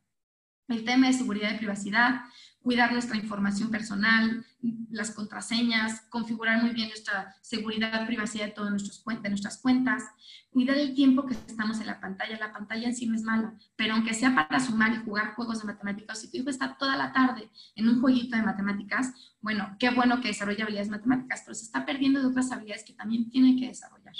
[0.71, 2.23] el tema de seguridad y privacidad,
[2.63, 4.45] cuidar nuestra información personal,
[4.91, 10.05] las contraseñas, configurar muy bien nuestra seguridad privacidad de todas nuestras cuentas,
[10.51, 12.39] cuidar el tiempo que estamos en la pantalla.
[12.39, 15.61] La pantalla en sí no es mala, pero aunque sea para sumar y jugar juegos
[15.61, 19.77] de matemáticas, si tu hijo está toda la tarde en un jueguito de matemáticas, bueno,
[19.79, 23.31] qué bueno que desarrolle habilidades matemáticas, pero se está perdiendo de otras habilidades que también
[23.31, 24.15] tiene que desarrollar.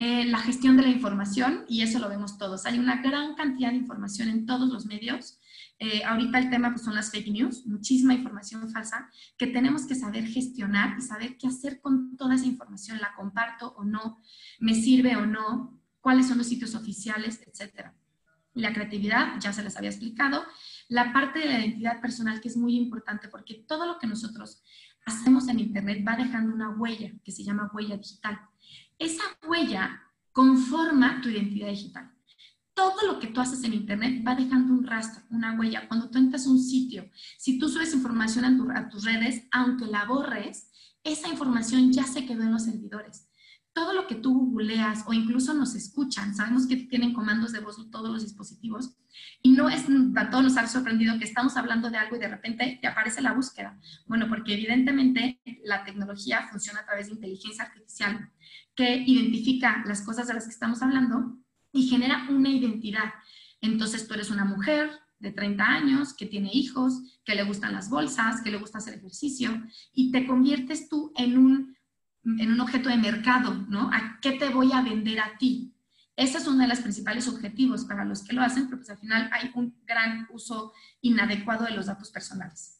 [0.00, 2.66] Eh, la gestión de la información, y eso lo vemos todos.
[2.66, 5.38] Hay una gran cantidad de información en todos los medios
[5.84, 9.94] eh, ahorita el tema pues, son las fake news, muchísima información falsa que tenemos que
[9.94, 12.98] saber gestionar y saber qué hacer con toda esa información.
[13.02, 14.22] ¿La comparto o no?
[14.60, 15.78] ¿Me sirve o no?
[16.00, 17.42] ¿Cuáles son los sitios oficiales?
[17.46, 17.94] Etcétera.
[18.54, 20.42] La creatividad, ya se les había explicado.
[20.88, 24.62] La parte de la identidad personal que es muy importante porque todo lo que nosotros
[25.04, 28.40] hacemos en Internet va dejando una huella que se llama huella digital.
[28.98, 30.00] Esa huella
[30.32, 32.13] conforma tu identidad digital
[32.74, 35.86] todo lo que tú haces en Internet va dejando un rastro, una huella.
[35.88, 37.08] Cuando tú entras a un sitio,
[37.38, 40.70] si tú subes información a, tus redes, aunque la borres,
[41.04, 43.28] esa información ya se quedó en los servidores.
[43.72, 47.76] Todo lo que tú googleas o incluso nos escuchan, sabemos que tienen comandos de voz
[47.90, 48.96] todos los dispositivos
[49.42, 49.84] y no es,
[50.16, 53.20] a todos nos ha sorprendido que estamos hablando de algo y de repente te aparece
[53.20, 53.78] la búsqueda.
[54.06, 58.30] Bueno, porque evidentemente la tecnología funciona a través de inteligencia artificial
[58.74, 61.43] que identifica las cosas de las que estamos hablando
[61.74, 63.12] y genera una identidad.
[63.60, 67.90] Entonces tú eres una mujer de 30 años que tiene hijos, que le gustan las
[67.90, 71.76] bolsas, que le gusta hacer ejercicio y te conviertes tú en un,
[72.24, 73.90] en un objeto de mercado, ¿no?
[73.92, 75.74] ¿A qué te voy a vender a ti?
[76.16, 78.98] Ese es uno de los principales objetivos para los que lo hacen, pero pues al
[78.98, 82.73] final hay un gran uso inadecuado de los datos personales.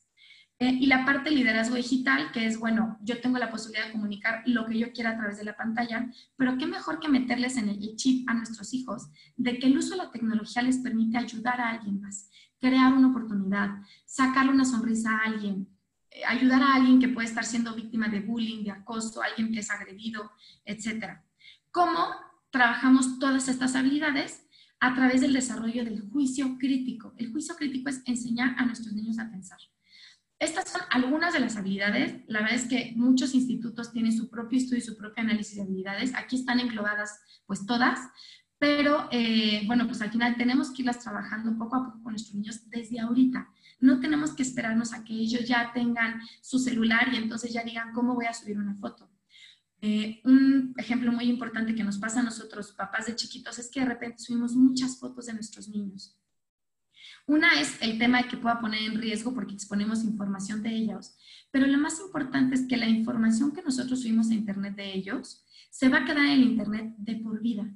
[0.60, 3.92] Eh, y la parte de liderazgo digital, que es, bueno, yo tengo la posibilidad de
[3.92, 7.56] comunicar lo que yo quiera a través de la pantalla, pero qué mejor que meterles
[7.56, 11.18] en el chip a nuestros hijos de que el uso de la tecnología les permite
[11.18, 15.68] ayudar a alguien más, crear una oportunidad, sacarle una sonrisa a alguien,
[16.10, 19.58] eh, ayudar a alguien que puede estar siendo víctima de bullying, de acoso, alguien que
[19.58, 20.30] es agredido,
[20.64, 21.18] etc.
[21.72, 22.14] ¿Cómo
[22.50, 24.46] trabajamos todas estas habilidades?
[24.78, 27.12] A través del desarrollo del juicio crítico.
[27.16, 29.58] El juicio crítico es enseñar a nuestros niños a pensar
[30.44, 32.20] Estas son algunas de las habilidades.
[32.26, 35.62] La verdad es que muchos institutos tienen su propio estudio y su propio análisis de
[35.62, 36.14] habilidades.
[36.14, 37.98] Aquí están englobadas pues todas,
[38.58, 42.34] pero eh, bueno, pues al final tenemos que irlas trabajando poco a poco con nuestros
[42.34, 43.48] niños desde ahorita.
[43.80, 47.94] No tenemos que esperarnos a que ellos ya tengan su celular y entonces ya digan
[47.94, 49.10] cómo voy a subir una foto.
[49.80, 53.80] Eh, un ejemplo muy importante que nos pasa a nosotros, papás de chiquitos, es que
[53.80, 56.18] de repente subimos muchas fotos de nuestros niños.
[57.26, 61.16] Una es el tema de que pueda poner en riesgo porque exponemos información de ellos,
[61.50, 65.42] pero lo más importante es que la información que nosotros subimos a Internet de ellos
[65.70, 67.66] se va a quedar en Internet de por vida.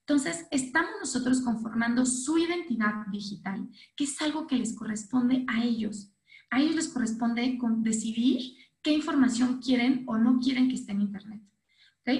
[0.00, 3.66] Entonces, estamos nosotros conformando su identidad digital,
[3.96, 6.12] que es algo que les corresponde a ellos.
[6.50, 11.40] A ellos les corresponde decidir qué información quieren o no quieren que esté en Internet.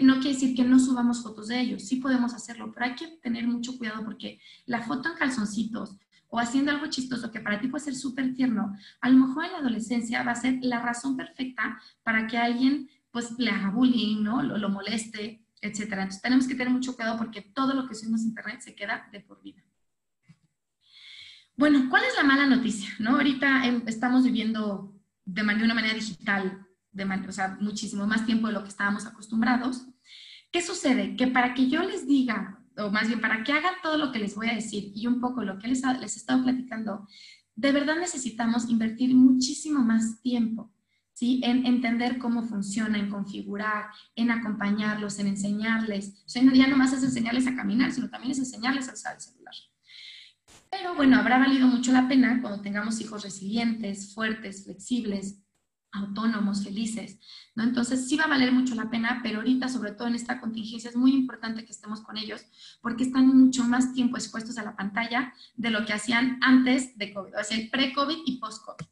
[0.02, 3.06] No quiere decir que no subamos fotos de ellos, sí podemos hacerlo, pero hay que
[3.22, 5.98] tener mucho cuidado porque la foto en calzoncitos
[6.34, 9.52] o haciendo algo chistoso que para ti puede ser súper tierno, a lo mejor en
[9.52, 14.24] la adolescencia va a ser la razón perfecta para que alguien pues le haga bullying,
[14.24, 14.42] ¿no?
[14.42, 16.02] Lo, lo moleste, etcétera.
[16.02, 19.08] Entonces tenemos que tener mucho cuidado porque todo lo que subimos a internet se queda
[19.12, 19.62] de por vida.
[21.56, 22.88] Bueno, ¿cuál es la mala noticia?
[22.98, 23.10] ¿no?
[23.10, 24.92] Ahorita em, estamos viviendo
[25.24, 29.86] de, una manera digital, de o sea, muchísimo más tiempo de lo que estábamos acostumbrados.
[30.50, 31.14] ¿Qué sucede?
[31.14, 34.18] Que para que yo les diga, o más bien para que hagan todo lo que
[34.18, 37.06] les voy a decir y un poco lo que les, les he estado platicando,
[37.56, 40.70] de verdad necesitamos invertir muchísimo más tiempo.
[41.16, 41.40] ¿Sí?
[41.44, 43.84] En entender cómo funciona, en configurar,
[44.16, 46.24] en acompañarlos, en enseñarles.
[46.26, 49.14] O sea, ya no más es enseñarles a caminar, sino también es enseñarles a usar
[49.14, 49.54] el celular.
[50.68, 55.43] Pero bueno, habrá valido mucho la pena cuando tengamos hijos resilientes, fuertes, flexibles,
[55.94, 57.18] autónomos, felices,
[57.54, 57.62] ¿no?
[57.62, 60.90] Entonces sí va a valer mucho la pena, pero ahorita, sobre todo en esta contingencia,
[60.90, 62.44] es muy importante que estemos con ellos
[62.80, 67.12] porque están mucho más tiempo expuestos a la pantalla de lo que hacían antes de
[67.14, 68.86] COVID, o sea, pre-COVID y post-COVID.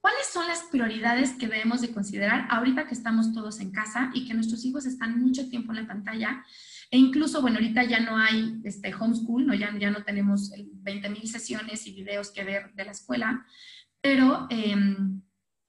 [0.00, 4.26] ¿Cuáles son las prioridades que debemos de considerar ahorita que estamos todos en casa y
[4.26, 6.44] que nuestros hijos están mucho tiempo en la pantalla?
[6.90, 9.54] E incluso, bueno, ahorita ya no hay este, homeschool, ¿no?
[9.54, 13.44] Ya, ya no tenemos 20.000 sesiones y videos que ver de la escuela,
[14.00, 15.20] pero em,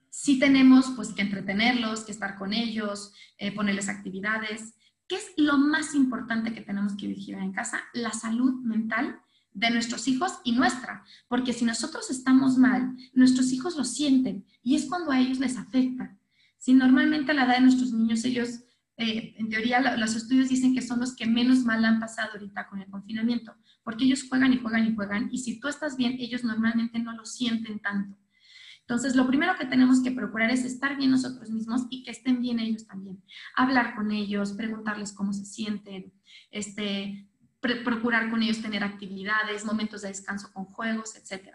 [0.09, 4.73] sí tenemos pues que entretenerlos, que estar con ellos, eh, ponerles actividades.
[5.07, 7.81] ¿Qué es lo más importante que tenemos que vigilar en casa?
[7.93, 9.19] La salud mental
[9.51, 14.75] de nuestros hijos y nuestra, porque si nosotros estamos mal, nuestros hijos lo sienten y
[14.75, 16.17] es cuando a ellos les afecta.
[16.57, 18.61] Si normalmente a la edad de nuestros niños ellos
[19.01, 22.67] eh, en teoría los estudios dicen que son los que menos mal han pasado ahorita
[22.67, 26.17] con el confinamiento, porque ellos juegan y juegan y juegan, y si tú estás bien,
[26.19, 28.17] ellos normalmente no lo sienten tanto.
[28.89, 32.41] Entonces, lo primero que tenemos que procurar es estar bien nosotros mismos y que estén
[32.41, 33.23] bien ellos también.
[33.55, 36.11] Hablar con ellos, preguntarles cómo se sienten,
[36.49, 41.49] este, procurar con ellos tener actividades, momentos de descanso con juegos, etc.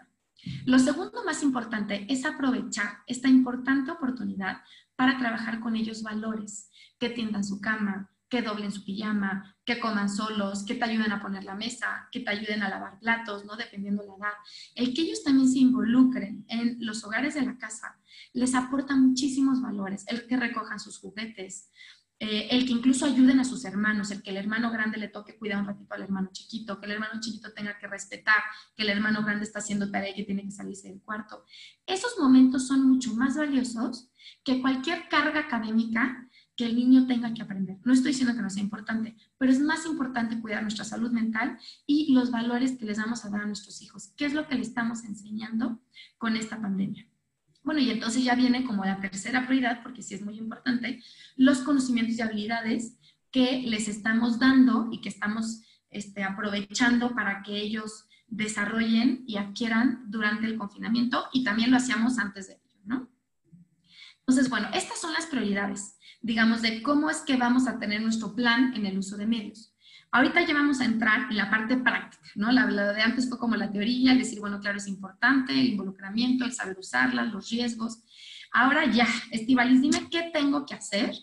[0.65, 4.61] Lo segundo más importante es aprovechar esta importante oportunidad
[4.95, 10.09] para trabajar con ellos valores que tiendan su cama, que doblen su pijama, que coman
[10.09, 13.55] solos, que te ayuden a poner la mesa, que te ayuden a lavar platos, ¿no?
[13.55, 14.33] Dependiendo la edad.
[14.75, 17.97] El que ellos también se involucren en los hogares de la casa
[18.35, 20.05] les aporta muchísimos valores.
[20.07, 21.71] El que recojan sus juguetes,
[22.19, 25.37] eh, el que incluso ayuden a sus hermanos, el que el hermano grande le toque
[25.37, 28.37] cuidar un ratito al hermano chiquito, que el hermano chiquito tenga que respetar,
[28.75, 31.45] que el hermano grande está haciendo tarea y que tiene que salirse del cuarto.
[31.85, 34.09] Esos momentos son mucho más valiosos
[34.43, 37.77] que cualquier carga académica que el niño tenga que aprender.
[37.83, 41.57] No estoy diciendo que no sea importante, pero es más importante cuidar nuestra salud mental
[41.85, 44.13] y los valores que les vamos a dar a nuestros hijos.
[44.15, 45.81] ¿Qué es lo que le estamos enseñando
[46.17, 47.07] con esta pandemia?
[47.63, 51.01] Bueno, y entonces ya viene como la tercera prioridad, porque sí es muy importante,
[51.35, 52.97] los conocimientos y habilidades
[53.31, 60.03] que les estamos dando y que estamos este, aprovechando para que ellos desarrollen y adquieran
[60.07, 63.09] durante el confinamiento y también lo hacíamos antes de ello, ¿no?
[64.19, 65.94] Entonces, bueno, estas son las prioridades,
[66.25, 69.75] digamos, de cómo es que vamos a tener nuestro plan en el uso de medios.
[70.09, 72.51] Ahorita ya vamos a entrar en la parte práctica, ¿no?
[72.51, 76.43] La, de antes fue como la teoría, el decir, bueno, claro, es importante, el involucramiento,
[76.43, 78.01] el saber usarla, los riesgos.
[78.51, 81.13] Ahora ya, Estivalis, dime qué tengo que hacer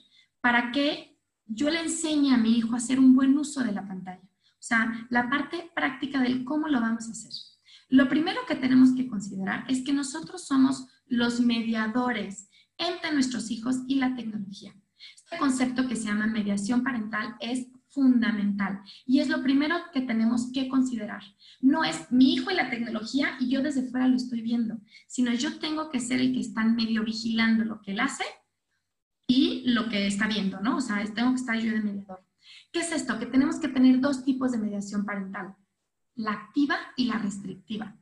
[0.41, 3.85] para que yo le enseñe a mi hijo a hacer un buen uso de la
[3.85, 4.23] pantalla.
[4.23, 7.33] O sea, la parte práctica del cómo lo vamos a hacer.
[7.89, 13.79] Lo primero que tenemos que considerar es que nosotros somos los mediadores entre nuestros hijos
[13.89, 14.73] y la tecnología.
[15.33, 20.53] Este concepto que se llama mediación parental es fundamental y es lo primero que tenemos
[20.53, 21.23] que considerar.
[21.63, 25.33] No es mi hijo y la tecnología y yo desde fuera lo estoy viendo, sino
[25.33, 28.25] yo tengo que ser el que está medio vigilando lo que él hace
[29.27, 30.77] y lo que está viendo, ¿no?
[30.77, 32.23] O sea, tengo que estar yo de mediador.
[32.71, 33.19] ¿Qué es esto?
[33.19, 35.57] Que tenemos que tener dos tipos de mediación parental,
[36.15, 37.97] la activa y la restrictiva.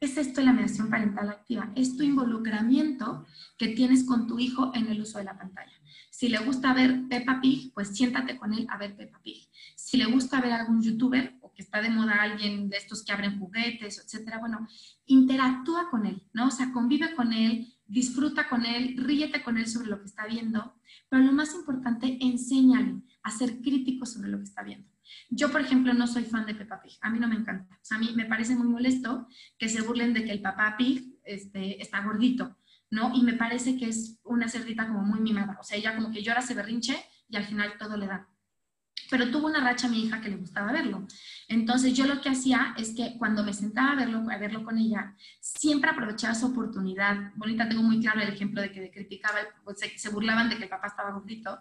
[0.00, 1.72] ¿Qué es esto de la mediación parental activa?
[1.74, 3.26] Es tu involucramiento
[3.58, 5.79] que tienes con tu hijo en el uso de la pantalla.
[6.20, 9.48] Si le gusta ver Peppa Pig, pues siéntate con él a ver Peppa Pig.
[9.74, 13.12] Si le gusta ver algún youtuber o que está de moda alguien de estos que
[13.12, 14.68] abren juguetes, etcétera, bueno,
[15.06, 16.48] interactúa con él, ¿no?
[16.48, 20.26] O sea, convive con él, disfruta con él, ríete con él sobre lo que está
[20.26, 20.74] viendo,
[21.08, 24.90] pero lo más importante, enséñale a ser crítico sobre lo que está viendo.
[25.30, 26.98] Yo, por ejemplo, no soy fan de Peppa Pig.
[27.00, 27.76] A mí no me encanta.
[27.76, 30.76] O sea, a mí me parece muy molesto que se burlen de que el papá
[30.76, 32.58] Pig este, está gordito,
[32.90, 33.14] ¿no?
[33.14, 35.56] Y me parece que es una cerdita como muy mimada.
[35.60, 36.96] O sea, ella como que llora, se berrinche
[37.28, 38.28] y al final todo le da
[39.10, 41.06] pero tuvo una racha a mi hija que le gustaba verlo.
[41.48, 44.78] Entonces yo lo que hacía es que cuando me sentaba a verlo, a verlo con
[44.78, 47.32] ella, siempre aprovechaba su oportunidad.
[47.34, 50.64] Bonita, tengo muy claro el ejemplo de que criticaba, pues, se, se burlaban de que
[50.64, 51.58] el papá estaba gordito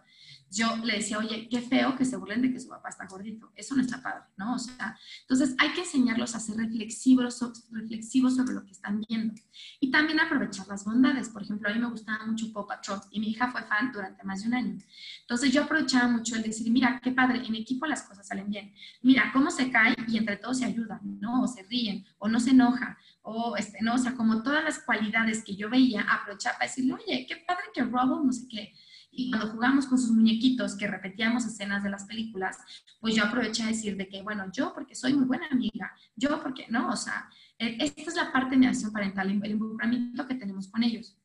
[0.52, 3.52] yo le decía, oye, qué feo que se burlen de que su papá está gordito.
[3.56, 4.56] Eso no está padre, ¿no?
[4.56, 7.40] O sea, entonces hay que enseñarlos a ser reflexivos,
[7.72, 9.36] reflexivos sobre lo que están viendo.
[9.80, 11.30] Y también aprovechar las bondades.
[11.30, 14.24] Por ejemplo, a mí me gustaba mucho Pop Patrol y mi hija fue fan durante
[14.24, 14.78] más de un año.
[15.22, 18.74] Entonces yo aprovechaba mucho el decir, mira, qué padre, en equipo las cosas salen bien.
[19.04, 21.44] Mira, cómo se cae y entre todos se ayudan, ¿no?
[21.44, 23.96] O se ríen, o no se enoja, o, este, ¿no?
[23.96, 27.66] O sea, como todas las cualidades que yo veía, aprovechaba para decirle, oye, qué padre
[27.74, 28.74] que robo, no sé qué
[29.12, 32.58] y cuando jugamos con sus muñequitos, que repetíamos escenas de las películas,
[33.00, 36.42] pues yo aproveché a decir de que, bueno, yo porque soy muy buena amiga, yo
[36.42, 36.90] porque, ¿no?
[36.90, 40.84] O sea, e, esta es la parte de mediación parental, el involucramiento que tenemos con
[40.84, 41.18] ellos.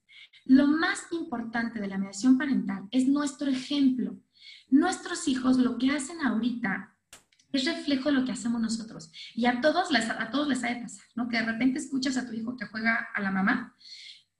[0.46, 4.18] Lo más importante de la mediación parental es nuestro ejemplo.
[4.70, 6.94] Nuestros hijos lo que hacen ahorita
[7.52, 9.12] es reflejo de lo que hacemos nosotros.
[9.34, 11.28] Y a todos les, a todos les ha de pasar, ¿no?
[11.28, 13.76] Que de repente escuchas a tu hijo que juega a la mamá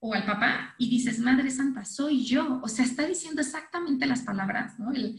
[0.07, 2.61] o al papá y dices, Madre Santa, soy yo.
[2.63, 4.93] O sea, está diciendo exactamente las palabras, ¿no?
[4.93, 5.19] El,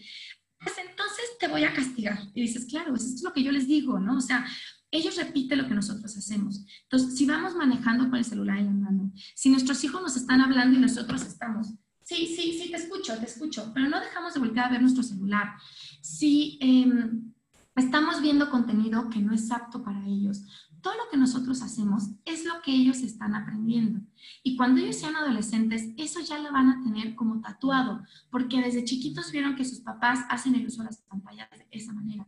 [0.59, 2.19] pues entonces te voy a castigar.
[2.35, 4.17] Y dices, claro, eso es lo que yo les digo, ¿no?
[4.17, 4.45] O sea,
[4.91, 6.63] ellos repiten lo que nosotros hacemos.
[6.83, 10.39] Entonces, si vamos manejando con el celular en la mano, si nuestros hijos nos están
[10.41, 11.69] hablando y nosotros estamos,
[12.03, 15.01] sí, sí, sí, te escucho, te escucho, pero no dejamos de volver a ver nuestro
[15.01, 15.55] celular.
[15.99, 17.33] Si em,
[17.75, 20.43] estamos viendo contenido que no es apto para ellos,
[20.85, 24.01] todo lo que nosotros hacemos es lo que ellos están aprendiendo.
[24.43, 28.85] Y cuando ellos sean adolescentes, eso ya lo van a tener como tatuado, porque desde
[28.85, 32.27] chiquitos vieron que sus papás hacen el uso de las pantallas de esa manera.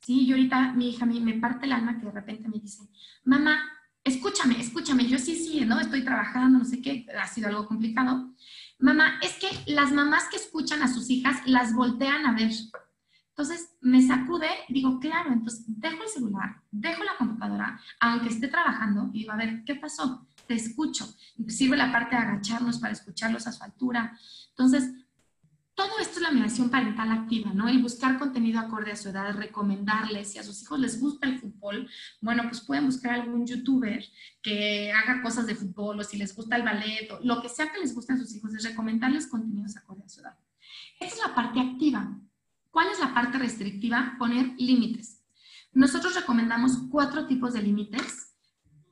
[0.00, 2.88] Sí, y ahorita mi hija me, me parte el alma que de repente me dice,
[3.24, 3.58] mamá,
[4.02, 5.78] escúchame, escúchame, yo sí, sí, ¿no?
[5.78, 8.34] Estoy trabajando, no sé qué, ha sido algo complicado.
[8.78, 12.52] Mamá, es que las mamás que escuchan a sus hijas las voltean a ver
[13.38, 19.10] entonces me sacude, digo, claro, entonces dejo el celular, dejo la computadora, aunque esté trabajando,
[19.12, 20.26] y digo, a ver, ¿qué pasó?
[20.48, 21.06] Te escucho.
[21.46, 24.18] Sirve la parte de agacharnos para escucharlos a su altura.
[24.48, 24.92] Entonces,
[25.76, 27.68] todo esto es la mediación parental activa, ¿no?
[27.68, 31.38] El buscar contenido acorde a su edad, recomendarles, si a sus hijos les gusta el
[31.38, 31.88] fútbol,
[32.20, 34.04] bueno, pues pueden buscar algún youtuber
[34.42, 37.70] que haga cosas de fútbol o si les gusta el ballet, o lo que sea
[37.70, 40.36] que les guste a sus hijos, es recomendarles contenidos acorde a su edad.
[40.98, 42.18] Esa es la parte activa.
[42.78, 44.14] ¿Cuál es la parte restrictiva?
[44.20, 45.20] Poner límites.
[45.72, 48.36] Nosotros recomendamos cuatro tipos de límites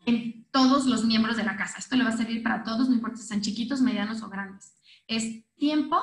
[0.06, 1.78] en todos los miembros de la casa.
[1.78, 4.74] Esto le va a servir para todos, no importa si sean chiquitos, medianos o grandes.
[5.06, 6.02] Es tiempo,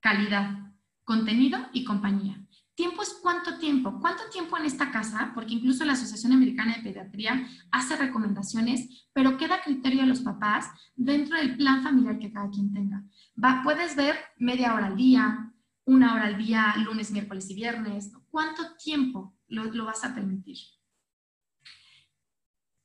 [0.00, 0.74] calidad,
[1.04, 2.46] contenido y compañía.
[2.74, 3.98] Tiempo es cuánto tiempo.
[3.98, 5.32] ¿Cuánto tiempo en esta casa?
[5.34, 10.68] Porque incluso la Asociación Americana de Pediatría hace recomendaciones, pero queda criterio de los papás
[10.94, 13.02] dentro del plan familiar que cada quien tenga.
[13.42, 15.54] Va, puedes ver media hora al día,
[15.86, 18.12] una hora al día, lunes, miércoles y viernes.
[18.30, 20.58] ¿Cuánto tiempo lo, vas a permitir?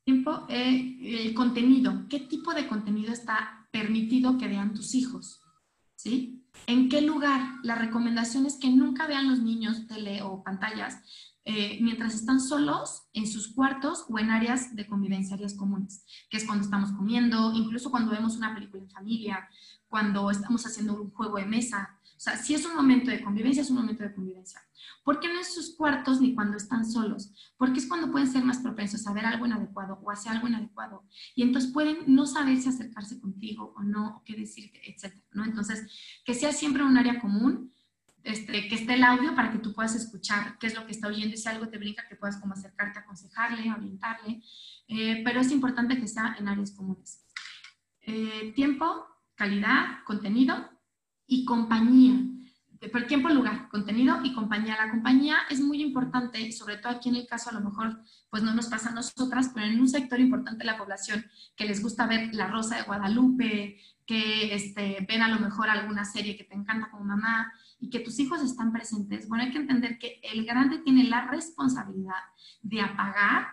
[0.06, 2.06] Tiempo, eh, el contenido.
[2.10, 5.42] ¿Qué tipo de contenido está permitido que vean tus hijos?
[5.96, 6.46] ¿Sí?
[6.68, 7.42] ¿En qué lugar?
[7.64, 11.02] La recomendación es que nunca vean los niños tele o pantallas
[11.44, 16.38] eh, mientras están solos en sus cuartos o en áreas de convivencia, áreas comunes, que
[16.38, 19.50] es cuando estamos comiendo, incluso cuando vemos una película en familia,
[19.88, 23.70] cuando estamos haciendo un juego de mesa, sea, si es un momento de convivencia, es
[23.72, 24.62] un momento de convivencia.
[25.04, 27.34] ¿Por qué no en sus cuartos ni cuando están solos?
[27.58, 31.04] Porque es cuando pueden ser más propensos a ver algo inadecuado o hacer algo inadecuado.
[31.34, 35.16] Y entonces pueden no saber si acercarse contigo o no, o qué decirte, etc.
[35.32, 35.46] ¿no?
[35.46, 35.92] Entonces,
[36.24, 37.74] que sea siempre un área común,
[38.24, 41.08] este, que esté el audio para que tú puedas escuchar qué es lo que está
[41.08, 44.44] oyendo y si algo te brinca, que puedas como acercarte, aconsejarle, orientarle.
[44.88, 47.26] Eh, pero es importante que sea en áreas comunes.
[48.02, 50.70] Eh, tiempo, calidad, contenido
[51.32, 52.20] y compañía.
[52.92, 54.76] Por tiempo, lugar, contenido y compañía.
[54.76, 58.44] La compañía es muy importante, sobre todo aquí en el caso a lo mejor, pues
[58.44, 61.24] no nos pasa a nosotras, pero en un sector importante de la población
[61.56, 66.04] que les gusta ver La Rosa de Guadalupe, que este, ven a lo mejor alguna
[66.04, 69.30] serie que te encanta como mamá y que tus hijos están presentes.
[69.30, 72.24] Bueno, hay que entender que el grande tiene la responsabilidad
[72.62, 73.48] de apagar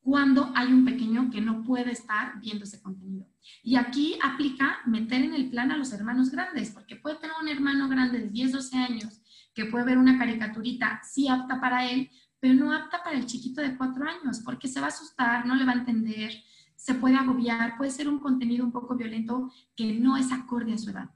[0.00, 3.26] cuando hay un pequeño que no puede estar viendo ese contenido.
[3.62, 7.48] Y aquí aplica meter en el plan a los hermanos grandes, porque puede tener un
[7.48, 9.20] hermano grande de 10, 12 años
[9.54, 13.60] que puede ver una caricaturita, sí apta para él, pero no apta para el chiquito
[13.62, 16.32] de 4 años, porque se va a asustar, no le va a entender,
[16.76, 20.78] se puede agobiar, puede ser un contenido un poco violento que no es acorde a
[20.78, 21.10] su edad.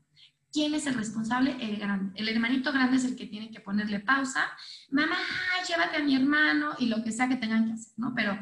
[0.52, 1.56] ¿Quién es el responsable?
[1.60, 2.12] El grande.
[2.16, 4.50] El hermanito grande es el que tiene que ponerle pausa.
[4.90, 5.16] Mamá,
[5.68, 8.12] llévate a mi hermano y lo que sea que tengan que hacer, ¿no?
[8.14, 8.36] Pero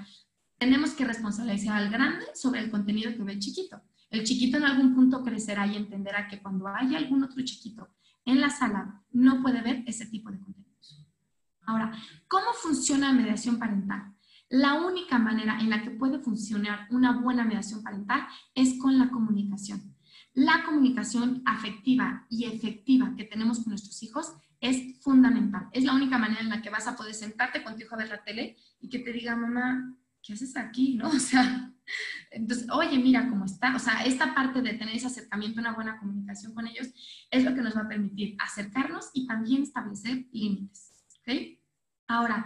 [0.59, 3.80] tenemos que responsabilizar al grande sobre el contenido que ve el chiquito.
[4.11, 7.88] El chiquito en algún punto crecerá y entenderá que cuando haya algún otro chiquito
[8.24, 11.06] en la sala, no puede ver ese tipo de contenidos.
[11.66, 11.92] Ahora,
[12.26, 14.14] ¿cómo funciona la mediación parental?
[14.48, 19.11] La única manera en la que puede funcionar una buena mediación parental es con la
[19.11, 19.94] comunicación.
[20.32, 25.68] La comunicación afectiva y efectiva que tenemos con nuestros hijos es fundamental.
[25.72, 27.98] Es la única manera en la que vas a poder sentarte con tu hijo a
[27.98, 29.94] ver la tele y que te diga, mamá,
[30.29, 30.95] ¿qué haces aquí?
[30.95, 31.09] ¿No?
[31.16, 31.72] O sea,
[32.31, 33.74] entonces, oye, mira cómo está.
[33.74, 36.89] O sea, esta parte de tener ese acercamiento, una buena comunicación con ellos,
[37.31, 40.93] es lo que nos va a permitir acercarnos y también establecer límites.
[41.20, 41.33] ¿Ok?
[42.09, 42.45] Ahora,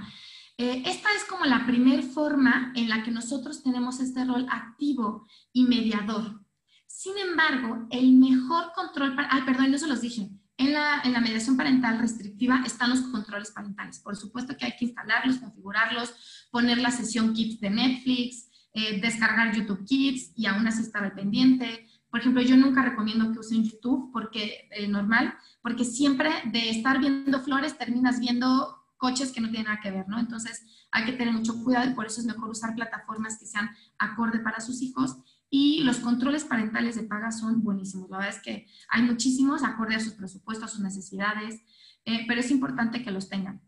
[0.59, 5.27] eh, esta es como la primer forma en la que nosotros tenemos este rol activo
[5.53, 6.41] y mediador.
[6.87, 11.13] Sin embargo, el mejor control, para, ay, perdón, no se los dije, en la, en
[11.13, 13.99] la, mediación parental restrictiva están los controles parentales.
[13.99, 19.55] Por supuesto que hay que instalarlos, configurarlos, poner la sesión Kids de Netflix, eh, descargar
[19.55, 21.87] YouTube Kids y aún así estar al pendiente.
[22.11, 26.99] Por ejemplo, yo nunca recomiendo que usen YouTube porque eh, normal, porque siempre de estar
[26.99, 30.19] viendo flores terminas viendo coches que no tienen nada que ver, ¿no?
[30.21, 33.69] Entonces hay que tener mucho cuidado y por eso es mejor usar plataformas que sean
[33.99, 35.17] acorde para sus hijos.
[35.55, 38.09] Y los controles parentales de paga son buenísimos.
[38.09, 41.61] La verdad es que hay muchísimos acorde a sus presupuestos, a sus necesidades,
[42.07, 43.61] eh, pero es importante que los tengan.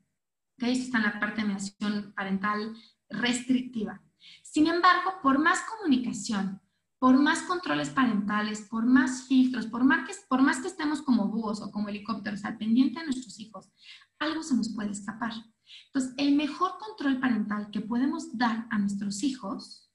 [0.55, 0.73] ¿Okay?
[0.73, 2.75] Esto está en la parte de mediación parental
[3.11, 4.01] restrictiva.
[4.43, 6.59] Sin embargo, por más comunicación,
[6.99, 11.29] por más controles parentales, por más filtros, por más, que, por más que estemos como
[11.29, 13.71] búhos o como helicópteros al pendiente de nuestros hijos,
[14.19, 15.33] algo se nos puede escapar.
[15.89, 19.91] Entonces, el mejor control parental que podemos dar a nuestros hijos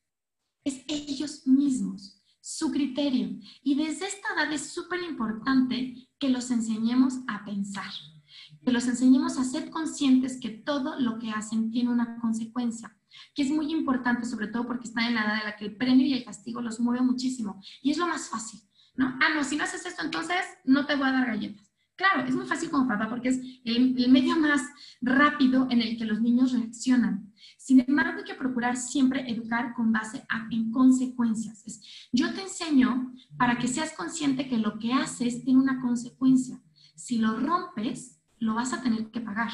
[0.63, 3.39] es ellos mismos, su criterio.
[3.63, 7.91] Y desde esta edad es súper importante que los enseñemos a pensar,
[8.63, 12.95] que los enseñemos a ser conscientes que todo lo que hacen tiene una consecuencia
[13.33, 15.75] que es muy importante, sobre todo porque están en la edad en la que el
[15.75, 17.61] premio y el castigo los mueve muchísimo.
[17.81, 18.61] Y es lo más fácil,
[18.95, 19.17] ¿no?
[19.21, 21.68] Ah, no, si no haces esto, entonces no te voy a dar galletas.
[21.99, 24.61] Claro, es muy fácil como papá porque es el, medio más
[25.01, 27.33] rápido en el que los niños reaccionan.
[27.57, 31.61] Sin embargo, hay que procurar siempre educar con base en consecuencias.
[31.67, 36.63] Es, yo te enseño para que seas consciente que lo que haces tiene una consecuencia.
[36.95, 39.51] Si lo rompes, lo vas a tener que pagar.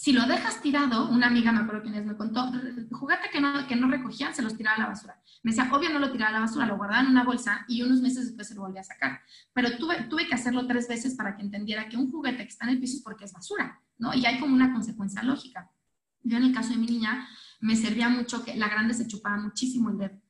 [0.00, 2.52] Si lo dejas tirado, una amiga me acuerdo quién me contó,
[2.92, 5.20] juguete que no, que no recogían, se los tiraba a la basura.
[5.42, 7.82] Me decía, obvio no lo tiraba a la basura, lo guardaba en una bolsa y
[7.82, 9.20] unos meses después se lo volvía a sacar.
[9.52, 12.66] Pero tuve, tuve que hacerlo tres veces para que entendiera que un juguete que está
[12.66, 14.14] en el piso es porque es basura, ¿no?
[14.14, 15.68] Y hay como una consecuencia lógica.
[16.22, 17.26] Yo en el caso de mi niña,
[17.58, 20.22] me servía mucho que la grande se chupaba muchísimo el dedo.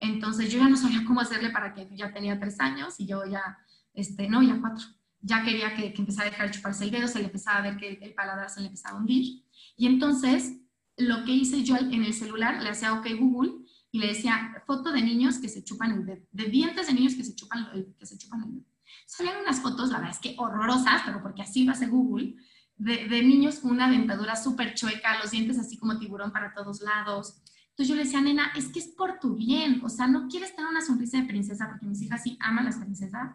[0.00, 3.24] Entonces yo ya no sabía cómo hacerle para que ya tenía tres años y yo
[3.24, 3.56] ya,
[3.94, 4.84] este, no, ya cuatro
[5.22, 7.76] ya quería que, empezara a dejar de chuparse el dedo, se le empezaba a ver
[7.76, 9.44] que el paladar se le empezaba a hundir.
[9.76, 10.58] Y entonces,
[10.96, 13.52] lo que hice yo en el celular, le hacía OK Google
[13.92, 17.14] y le decía foto de niños que se chupan el dedo, de dientes de niños
[17.14, 17.68] que se chupan,
[17.98, 18.66] que se chupan el dedo.
[19.06, 22.34] Salían unas fotos, la verdad es que horrorosas, pero porque así lo hace Google,
[22.76, 26.80] de, de niños con una dentadura súper chueca, los dientes así como tiburón para todos
[26.80, 27.42] lados.
[27.70, 30.54] Entonces yo le decía, nena, es que es por tu bien, o sea, no quieres
[30.54, 33.34] tener una sonrisa de princesa, porque mis hijas sí aman las princesas.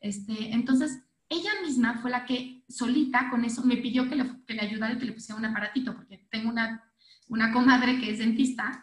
[0.00, 4.54] Este, entonces, ella misma fue la que solita con eso me pidió que le, que
[4.54, 6.84] le ayudara y que le pusiera un aparatito, porque tengo una,
[7.28, 8.82] una comadre que es dentista.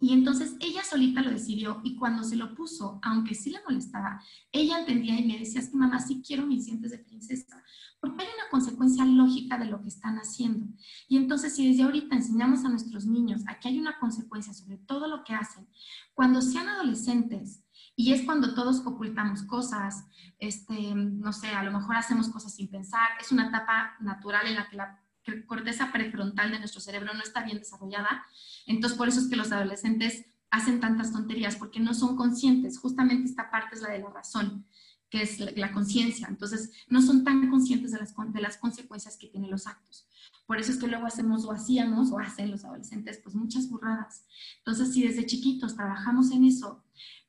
[0.00, 4.20] Y entonces ella solita lo decidió y cuando se lo puso, aunque sí le molestaba,
[4.52, 7.62] ella entendía y me decía, es que mamá, sí quiero mis dientes de princesa,
[8.00, 10.66] porque hay una consecuencia lógica de lo que están haciendo.
[11.08, 14.76] Y entonces si desde ahorita enseñamos a nuestros niños a que hay una consecuencia sobre
[14.76, 15.66] todo lo que hacen,
[16.12, 17.63] cuando sean adolescentes,
[17.96, 20.04] y es cuando todos ocultamos cosas,
[20.38, 23.08] este, no sé, a lo mejor hacemos cosas sin pensar.
[23.20, 25.00] Es una etapa natural en la que la
[25.46, 28.26] corteza prefrontal de nuestro cerebro no está bien desarrollada.
[28.66, 32.78] Entonces, por eso es que los adolescentes hacen tantas tonterías, porque no son conscientes.
[32.78, 34.66] Justamente esta parte es la de la razón,
[35.08, 36.26] que es la, conciencia.
[36.28, 40.08] Entonces, no son tan conscientes de las, de las consecuencias que tienen los actos.
[40.46, 44.26] Por eso es que luego hacemos o hacíamos o hacen los adolescentes pues muchas burradas.
[44.58, 46.84] Entonces, si desde chiquitos trabajamos en eso,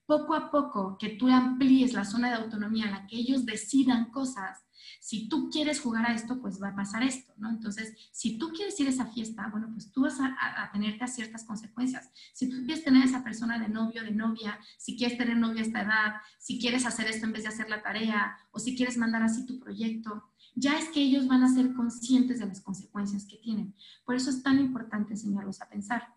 [0.05, 4.11] poco a poco que tú amplíes la zona de autonomía en la que ellos decidan
[4.11, 4.65] cosas,
[4.99, 7.49] si tú quieres jugar a esto, pues va a pasar esto, ¿no?
[7.49, 11.03] Entonces, si tú quieres ir a esa fiesta, bueno, pues tú vas a, a, tenerte
[11.03, 12.09] a ciertas consecuencias.
[12.33, 15.65] Si tú quieres tener esa persona de novio, de novia, si quieres tener novio a
[15.65, 18.97] esta edad, si quieres hacer esto en vez de hacer la tarea, o si quieres
[18.97, 20.23] mandar así tu proyecto,
[20.55, 23.75] ya es que ellos van a ser conscientes de las consecuencias que tienen.
[24.05, 26.15] Por eso es tan importante enseñarlos a pensar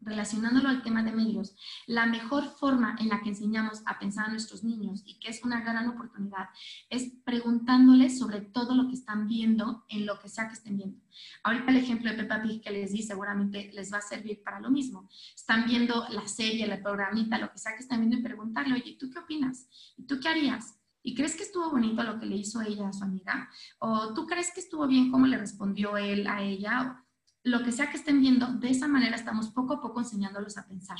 [0.00, 4.30] relacionándolo al tema de medios, la mejor forma en la que enseñamos a pensar a
[4.30, 6.48] nuestros niños y que es una gran oportunidad
[6.88, 10.98] es preguntándoles sobre todo lo que están viendo en lo que sea que estén viendo.
[11.42, 14.60] Ahorita el ejemplo de Peppa Pig que les di seguramente les va a servir para
[14.60, 15.08] lo mismo.
[15.34, 18.96] Están viendo la serie, la programita, lo que sea que están viendo y preguntarle, oye,
[18.98, 19.68] ¿tú qué opinas?
[19.96, 20.78] ¿Y tú qué harías?
[21.02, 23.48] ¿Y crees que estuvo bonito lo que le hizo ella a su amiga?
[23.78, 27.04] ¿O tú crees que estuvo bien cómo le respondió él a ella?
[27.50, 30.66] Lo que sea que estén viendo, de esa manera estamos poco a poco enseñándolos a
[30.66, 30.98] pensar.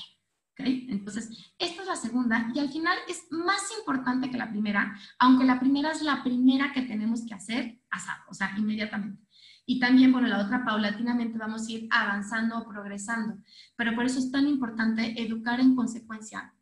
[0.52, 0.86] ¿okay?
[0.90, 5.44] Entonces, esta es la segunda y al final es más importante que la primera, aunque
[5.44, 9.22] la primera es la primera que tenemos que hacer asado, o sea, inmediatamente.
[9.70, 13.36] Y también, bueno, la otra paulatinamente vamos a ir avanzando o progresando,
[13.76, 16.54] pero por eso es tan importante educar en consecuencia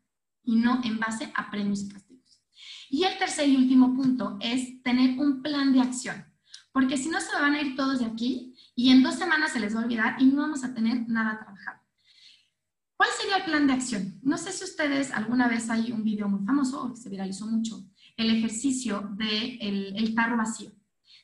[0.42, 2.42] y no en base a premios y castigos.
[2.90, 6.24] Y el tercer y último punto es tener un plan de acción,
[6.76, 9.60] porque si no se van a ir todos de aquí y en dos semanas se
[9.60, 11.80] les va a olvidar y no vamos a tener nada trabajado.
[12.98, 14.20] ¿Cuál sería el plan de acción?
[14.22, 17.82] No sé si ustedes alguna vez hay un video muy famoso, que se viralizó mucho,
[18.18, 20.70] el ejercicio del de tarro vacío.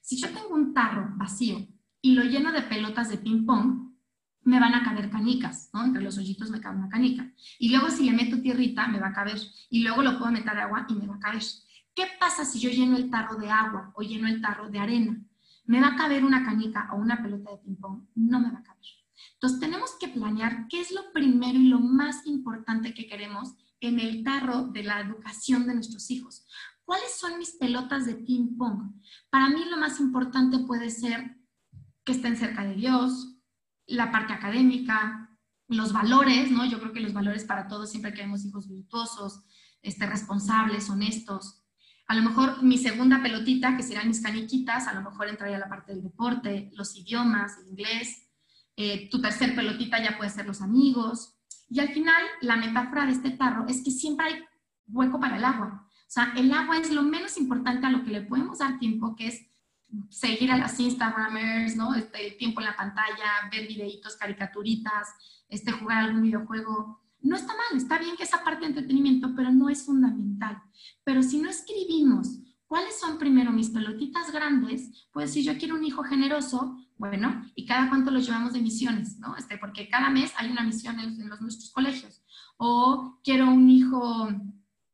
[0.01, 1.69] Si yo tengo un tarro vacío
[2.01, 3.93] y lo lleno de pelotas de ping pong,
[4.45, 5.85] me van a caber canicas, ¿no?
[5.85, 7.31] Entre los hoyitos me cabe una canica.
[7.59, 9.37] Y luego si le meto tierrita, me va a caber.
[9.69, 11.43] Y luego lo puedo meter agua y me va a caber.
[11.95, 15.23] ¿Qué pasa si yo lleno el tarro de agua o lleno el tarro de arena?
[15.73, 18.03] ¿Me va a caber una canica o una pelota de ping-pong?
[18.15, 18.85] No me va a caber.
[19.33, 23.99] Entonces tenemos que planear qué es lo primero y lo más importante que queremos en
[23.99, 26.47] el tarro de la educación de nuestros hijos.
[26.85, 29.01] ¿Cuáles son mis pelotas de ping-pong?
[29.31, 31.39] Para mí lo más importante puede ser
[32.05, 33.39] que estén cerca de Dios,
[33.87, 36.67] la parte académica, los valores, ¿no?
[36.67, 39.43] Yo creo que los valores para todos, siempre queremos hijos virtuosos,
[39.81, 41.62] este, responsables, honestos,
[42.07, 45.69] a lo mejor mi segunda pelotita, que serían mis caniquitas, a lo mejor entraría la
[45.69, 48.29] parte del deporte, los idiomas, el inglés.
[48.77, 51.37] Eh, tu tercer pelotita ya puede ser los amigos.
[51.69, 54.45] Y al final, la metáfora de este tarro es que siempre hay
[54.89, 55.87] hueco para el agua.
[55.89, 59.17] O sea, el agua es lo menos importante a lo que le podemos dar tiempo,
[59.17, 59.47] que es
[60.11, 61.95] seguir a las Instagramers, ¿no?
[61.95, 65.09] Este, tiempo en la pantalla, ver videitos, caricaturitas,
[65.49, 69.51] este, jugar algún videojuego no está mal, está bien que esa parte de entretenimiento, pero
[69.51, 70.63] no es fundamental.
[71.05, 75.85] Pero si no escribimos cuáles son primero mis pelotitas grandes, pues si yo quiero un
[75.85, 79.37] hijo generoso, bueno, y cada cuánto los llevamos de misiones, ¿no?
[79.37, 82.23] Este, porque cada mes hay una misión en, los, nuestros colegios.
[82.57, 84.29] O quiero un hijo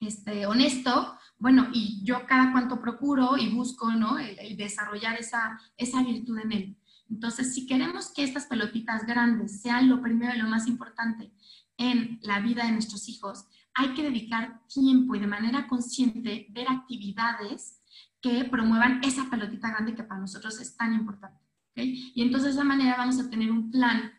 [0.00, 4.18] este, honesto, bueno, y yo cada cuánto procuro y busco, ¿no?
[4.18, 6.76] El, desarrollar esa, esa virtud en él.
[7.10, 11.32] Entonces, si queremos que estas pelotitas grandes sean lo primero y lo más importante,
[11.78, 16.66] en la vida de nuestros hijos, hay que dedicar tiempo y de manera consciente ver
[16.68, 17.80] actividades
[18.20, 21.38] que promuevan esa pelotita grande que para nosotros es tan importante.
[21.74, 24.12] Y entonces de esa manera vamos a tener un plan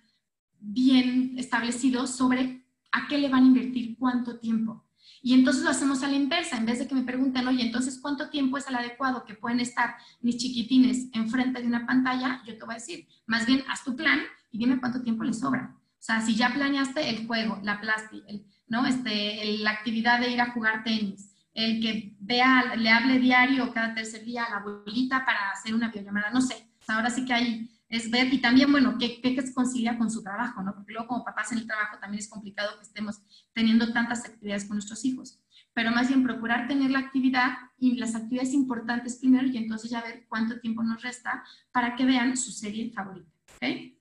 [0.62, 4.86] bien establecido sobre a qué le van a invertir cuánto tiempo.
[5.22, 7.99] Y entonces lo hacemos a la inversa, en vez de que me pregunten, oye, entonces
[8.01, 12.57] cuánto tiempo es el adecuado que pueden estar mis chiquitines enfrente de una pantalla, yo
[12.57, 14.20] te voy a decir, más bien haz tu plan
[14.51, 15.76] y dime cuánto tiempo les sobra.
[16.00, 18.26] O sea, si ya planeaste el juego, la plástica,
[18.68, 18.86] ¿no?
[18.86, 23.93] Este, la actividad de ir a jugar tenis, el que vea, le hable diario cada
[23.93, 26.56] tercer día a la abuelita para hacer una videollamada, no sé.
[26.88, 30.24] ahora sí que hay, es ver, y también, bueno, ¿qué, qué se concilia con su
[30.24, 30.74] trabajo, ¿no?
[30.74, 33.22] Porque luego como papás en el trabajo también es complicado que estemos
[33.54, 35.39] teniendo tantas actividades con nuestros hijos.
[35.74, 40.02] Pero más bien procurar tener la actividad y las actividades importantes primero y entonces ya
[40.02, 43.30] ver cuánto tiempo nos resta para que vean su serie favorita.
[43.58, 43.99] ¿okay?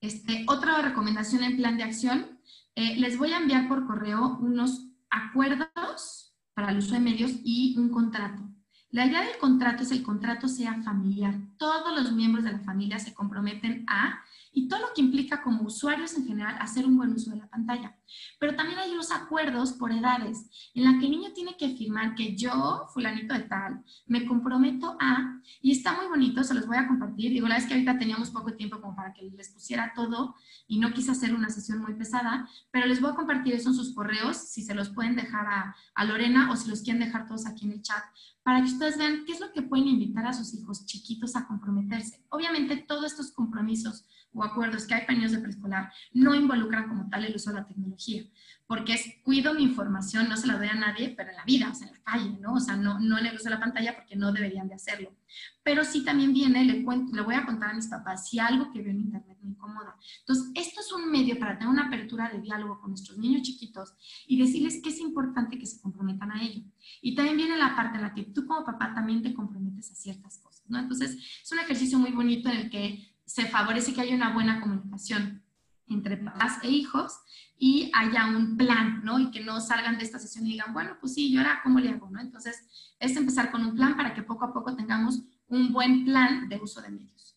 [0.00, 2.38] Este, otra recomendación en plan de acción,
[2.74, 7.76] eh, les voy a enviar por correo unos acuerdos para el uso de medios y
[7.78, 8.42] un contrato.
[8.90, 11.34] La idea del contrato es el contrato sea familiar.
[11.58, 15.62] Todos los miembros de la familia se comprometen a y todo lo que implica como
[15.62, 17.96] usuarios en general hacer un buen uso de la pantalla.
[18.40, 22.14] Pero también hay unos acuerdos por edades en la que el niño tiene que firmar
[22.14, 26.78] que yo, fulanito de tal, me comprometo a, y está muy bonito, se los voy
[26.78, 27.30] a compartir.
[27.30, 30.34] Digo, la vez que ahorita teníamos poco tiempo como para que les pusiera todo
[30.66, 33.74] y no quise hacer una sesión muy pesada, pero les voy a compartir eso en
[33.74, 37.26] sus correos, si se los pueden dejar a, a Lorena o si los quieren dejar
[37.26, 38.02] todos aquí en el chat,
[38.48, 41.46] para que ustedes vean qué es lo que pueden invitar a sus hijos chiquitos a
[41.46, 42.24] comprometerse.
[42.30, 47.24] Obviamente todos estos compromisos o acuerdos que hay para de preescolar no involucran como tal
[47.24, 48.22] el uso de la tecnología,
[48.66, 51.70] porque es cuido mi información, no se la doy a nadie, pero en la vida,
[51.70, 52.54] o sea, en la calle, ¿no?
[52.54, 55.16] O sea, no, no en el uso de la pantalla porque no deberían de hacerlo.
[55.62, 58.70] Pero sí también viene, le, cuento, le voy a contar a mis papás si algo
[58.70, 59.96] que veo en internet me incomoda.
[60.20, 63.94] Entonces, esto es un medio para tener una apertura de diálogo con nuestros niños chiquitos
[64.26, 66.62] y decirles que es importante que se comprometan a ello.
[67.00, 69.94] Y también viene la parte en la que tú como papá también te comprometes a
[69.94, 70.78] ciertas cosas, ¿no?
[70.78, 74.58] Entonces, es un ejercicio muy bonito en el que se favorece que haya una buena
[74.58, 75.42] comunicación
[75.86, 77.12] entre papás e hijos
[77.58, 79.18] y haya un plan, ¿no?
[79.18, 81.78] Y que no salgan de esta sesión y digan, bueno, pues sí, yo ahora, ¿cómo
[81.78, 82.20] le hago, no?
[82.20, 86.48] Entonces, es empezar con un plan para que poco a poco tengamos un buen plan
[86.48, 87.34] de uso de medios.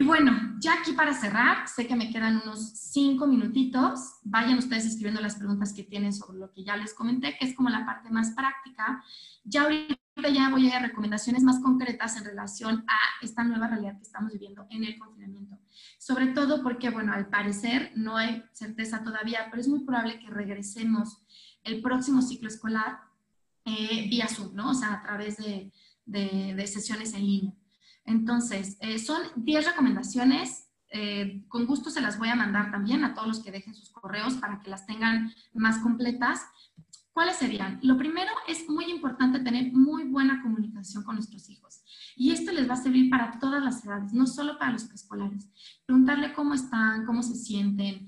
[0.00, 4.18] Y bueno, ya aquí para cerrar, sé que me quedan unos cinco minutitos.
[4.24, 7.54] Vayan ustedes escribiendo las preguntas que tienen sobre lo que ya les comenté, que es
[7.54, 9.02] como la parte más práctica.
[9.44, 9.94] Ya ahorita
[10.26, 14.66] ya voy a recomendaciones más concretas en relación a esta nueva realidad que estamos viviendo
[14.70, 15.58] en el confinamiento.
[15.98, 20.30] Sobre todo porque, bueno, al parecer no hay certeza todavía, pero es muy probable que
[20.30, 21.22] regresemos
[21.62, 22.98] el próximo ciclo escolar
[23.64, 24.70] eh, vía Zoom, ¿no?
[24.70, 25.72] O sea, a través de,
[26.06, 27.52] de sesiones en línea.
[28.08, 30.70] Entonces, eh, son 10 recomendaciones.
[30.90, 33.90] Eh, con gusto se las voy a mandar también a todos los que dejen sus
[33.90, 36.40] correos para que las tengan más completas.
[37.18, 37.80] ¿Cuáles serían?
[37.82, 41.82] Lo primero es muy importante tener muy buena comunicación con nuestros hijos.
[42.14, 45.48] Y esto les va a servir para todas las edades, no solo para los preescolares.
[45.84, 48.06] Preguntarle cómo están, cómo se sienten,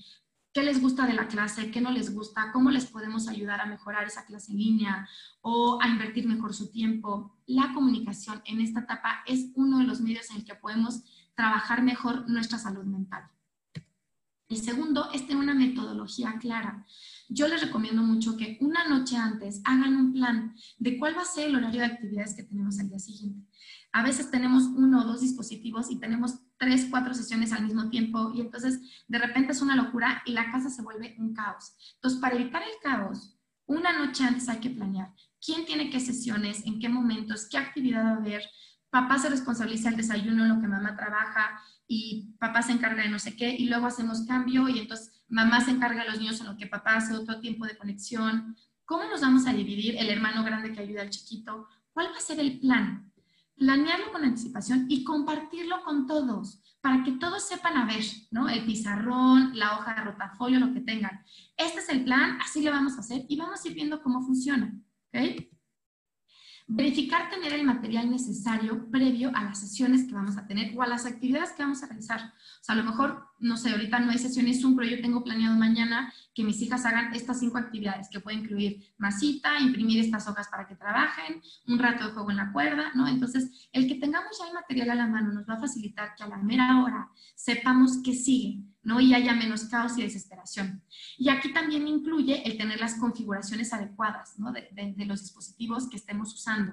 [0.53, 3.67] qué les gusta de la clase, qué no les gusta, cómo les podemos ayudar a
[3.67, 5.09] mejorar esa clase en línea
[5.41, 7.37] o a invertir mejor su tiempo.
[7.47, 11.03] La comunicación en esta etapa es uno de los medios en el que podemos
[11.35, 13.29] trabajar mejor nuestra salud mental.
[14.51, 16.85] El segundo es tener una metodología clara.
[17.33, 21.25] Yo les recomiendo mucho que una noche antes hagan un plan de cuál va a
[21.25, 23.49] ser el horario de actividades que tenemos al día siguiente.
[23.93, 28.33] A veces tenemos uno o dos dispositivos y tenemos tres, cuatro sesiones al mismo tiempo
[28.35, 31.73] y entonces de repente es una locura y la casa se vuelve un caos.
[31.95, 36.67] Entonces, para evitar el caos, una noche antes hay que planear quién tiene qué sesiones,
[36.67, 38.43] en qué momentos, qué actividad va a haber.
[38.91, 41.61] Papá se responsabiliza el desayuno, lo que mamá trabaja
[41.93, 45.61] y papá se encarga de no sé qué y luego hacemos cambio y entonces mamá
[45.61, 48.57] se encarga de los niños en lo que papá hace otro tiempo de conexión.
[48.85, 51.67] ¿Cómo nos vamos a dividir el hermano grande que ayuda al chiquito?
[51.93, 53.11] ¿Cuál va a ser el plan?
[53.61, 58.49] planearlo con anticipación y compartirlo con todos, para que todos sepan a ver, ¿no?
[58.49, 61.23] El pizarrón, la hoja de rotafolio, lo que tengan.
[61.59, 64.23] Este es el plan, así lo vamos a hacer y vamos a ir viendo cómo
[64.23, 64.81] funciona,
[65.13, 65.45] ¿ok?
[66.73, 70.87] Verificar tener el material necesario previo a las sesiones que vamos a tener o a
[70.87, 72.21] las actividades que vamos a realizar.
[72.21, 75.25] O sea, a lo mejor, no sé, ahorita no hay sesiones Zoom, pero yo tengo
[75.25, 80.29] planeado mañana que mis hijas hagan estas cinco actividades, que pueden incluir masita, imprimir estas
[80.29, 83.09] hojas para que trabajen, un rato de juego en la cuerda, ¿no?
[83.09, 86.23] Entonces, el que tengamos ya el material a la mano nos va a facilitar que
[86.23, 89.01] a la mera hora sepamos qué sigue, ¿no?
[89.01, 90.83] Y haya menos caos y desesperación.
[91.19, 94.53] Y aquí también incluye el tener las configuraciones adecuadas, ¿no?
[94.53, 96.73] De, de, los dispositivos que estemos usando.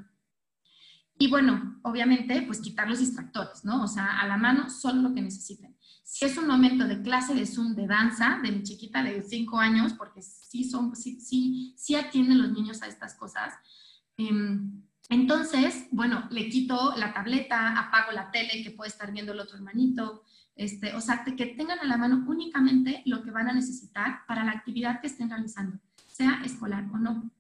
[1.20, 3.84] Y bueno, obviamente, pues quitar los distractores, ¿no?
[3.84, 5.76] O sea, a la mano solo lo que necesiten.
[6.04, 9.60] Si es un momento de clase de Zoom de danza de mi chiquita de 5
[9.60, 13.54] años, porque sí, son, sí, sí, sí atienden los niños a estas cosas,
[14.16, 19.40] em, entonces, bueno, le quito la tableta, apago la tele que puede estar viendo el
[19.40, 20.24] otro hermanito,
[20.58, 24.44] este, o sea, que tengan a la mano únicamente lo que van a necesitar para
[24.44, 27.32] la actividad que estén realizando, sea escolar o no.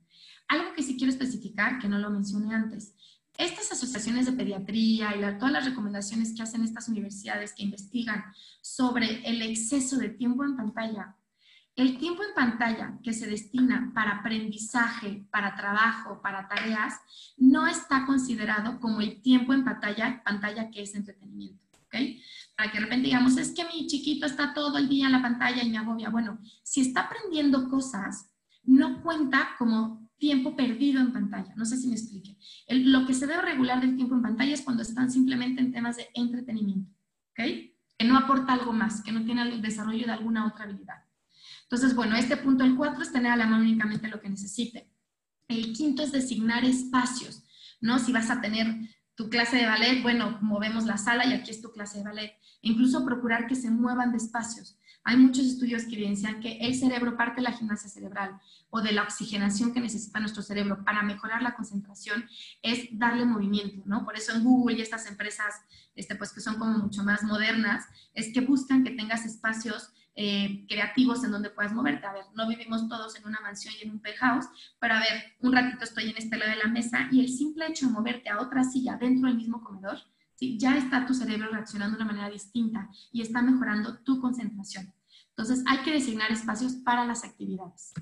[0.47, 2.93] Algo que sí quiero especificar, que no lo mencioné antes,
[3.37, 8.23] estas asociaciones de pediatría y todas las recomendaciones que hacen estas universidades que investigan
[8.61, 11.15] sobre el exceso de tiempo en pantalla,
[11.75, 16.95] el tiempo en pantalla que se destina para aprendizaje, para trabajo, para tareas,
[17.37, 21.63] no está considerado como el tiempo en pantalla, pantalla que es entretenimiento.
[21.85, 22.21] ¿okay?
[22.57, 25.21] Para que de repente digamos, es que mi chiquito está todo el día en la
[25.21, 26.09] pantalla y me agobia.
[26.09, 28.31] Bueno, si está aprendiendo cosas,
[28.63, 31.53] no cuenta como tiempo perdido en pantalla.
[31.55, 32.37] No sé si me explique.
[32.67, 35.97] lo que se debe regular del tiempo en pantalla es cuando están simplemente en temas
[35.97, 36.91] de entretenimiento,
[37.31, 37.45] ¿ok?
[37.97, 41.03] Que no aporta algo más, que no tiene el desarrollo de alguna otra habilidad.
[41.63, 44.89] Entonces, bueno, este punto, el 4, es tener a la mano únicamente lo que necesite.
[45.47, 47.43] El quinto es designar espacios,
[47.81, 47.99] ¿no?
[47.99, 48.67] Si vas a tener
[49.17, 52.37] tu clase de ballet, bueno, movemos la sala y aquí es tu clase de ballet.
[52.61, 54.77] E incluso procurar que se muevan de espacios.
[55.03, 58.39] Hay muchos estudios que evidencian que el cerebro, parte de la gimnasia cerebral
[58.69, 62.25] o de la oxigenación que necesita nuestro cerebro para mejorar la concentración,
[62.61, 64.05] es darle movimiento, ¿no?
[64.05, 65.55] Por eso en Google y estas empresas,
[65.95, 70.65] este, pues que son como mucho más modernas, es que buscan que tengas espacios eh,
[70.67, 72.07] creativos en donde puedas moverte.
[72.07, 74.47] A ver, no vivimos todos en una mansión y en un penthouse,
[74.79, 77.67] pero a ver, un ratito estoy en este lado de la mesa y el simple
[77.67, 79.99] hecho de moverte a otra silla dentro del mismo comedor
[80.33, 80.57] ¿sí?
[80.57, 84.91] ya está tu cerebro reaccionando de una manera distinta y está mejorando tu concentración.
[85.29, 87.93] Entonces, hay que designar espacios para las actividades.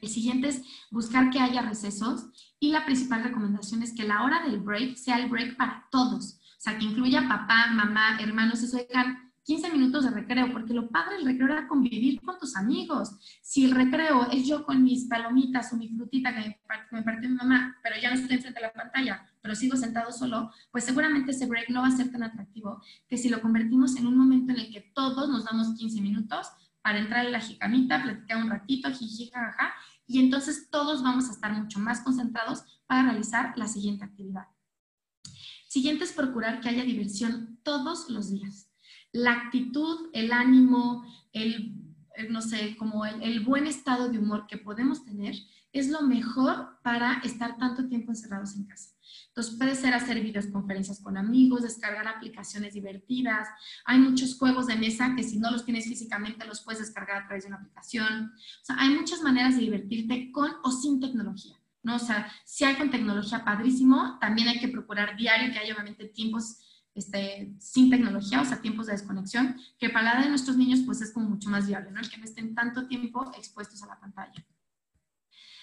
[0.00, 2.26] El siguiente es buscar que haya recesos
[2.58, 6.40] y la principal recomendación es que la hora del break sea el break para todos.
[6.56, 10.88] O sea, que incluya papá, mamá, hermanos, eso dejan 15 minutos de recreo, porque lo
[10.88, 13.18] padre del recreo era convivir con tus amigos.
[13.42, 17.36] Si el recreo es yo con mis palomitas o mi frutita que me partió mi
[17.36, 21.32] mamá, pero ya no estoy enfrente de la pantalla, pero sigo sentado solo, pues seguramente
[21.32, 24.52] ese break no va a ser tan atractivo que si lo convertimos en un momento
[24.52, 26.48] en el que todos nos damos 15 minutos
[26.80, 29.74] para entrar en la jicamita, platicar un ratito, jiji, jajaja,
[30.06, 34.48] y entonces todos vamos a estar mucho más concentrados para realizar la siguiente actividad.
[35.68, 38.63] Siguiente es procurar que haya diversión todos los días
[39.14, 41.72] la actitud, el ánimo, el,
[42.30, 45.36] no sé, como el, buen estado de humor que podemos tener
[45.72, 48.90] es lo mejor para estar tanto tiempo encerrados en casa.
[49.28, 53.48] Entonces puede ser hacer videoconferencias con amigos, descargar aplicaciones divertidas.
[53.84, 57.26] Hay muchos juegos de mesa que si no los tienes físicamente los puedes descargar a
[57.26, 58.32] través de una aplicación.
[58.34, 61.56] O sea, hay muchas maneras de divertirte con o sin tecnología.
[61.84, 61.96] ¿no?
[61.96, 66.06] O sea, si hay con tecnología padrísimo, también hay que procurar diario que haya obviamente
[66.06, 66.58] tiempos
[66.94, 70.80] este, sin tecnología, o sea, tiempos de desconexión, que para la edad de nuestros niños
[70.86, 72.00] pues es como mucho más viable, ¿no?
[72.00, 74.44] El que no estén tanto tiempo expuestos a la pantalla.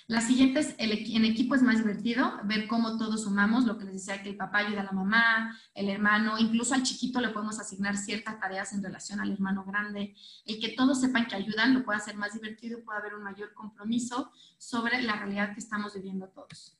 [0.07, 3.85] La siguiente es, el, en equipo es más divertido, ver cómo todos sumamos, lo que
[3.85, 7.29] les decía, que el papá ayuda a la mamá, el hermano, incluso al chiquito le
[7.29, 10.13] podemos asignar ciertas tareas en relación al hermano grande.
[10.43, 13.53] El que todos sepan que ayudan lo puede hacer más divertido, puede haber un mayor
[13.53, 16.77] compromiso sobre la realidad que estamos viviendo todos.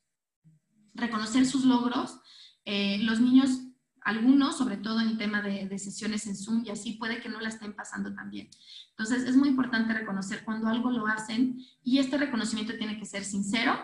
[0.92, 2.20] Reconocer sus logros.
[2.66, 3.60] Eh, los niños
[4.04, 7.48] algunos, sobre todo en tema de, sesiones en Zoom y así, puede que no la
[7.48, 8.48] estén pasando tan bien.
[8.90, 13.24] Entonces, es muy importante reconocer cuando algo lo hacen y este reconocimiento tiene que ser
[13.24, 13.78] sincero,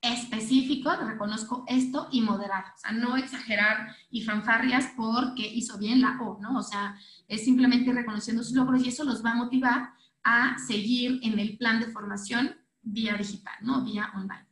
[0.00, 2.64] específico, reconozco esto y moderado.
[2.74, 6.58] O sea, no exagerar y fanfarrias porque hizo bien la O, ¿no?
[6.58, 6.96] O sea,
[7.28, 9.90] es simplemente reconociendo sus logros y eso los va a motivar
[10.24, 13.84] a seguir en el plan de formación vía digital, ¿no?
[13.84, 14.46] Vía online.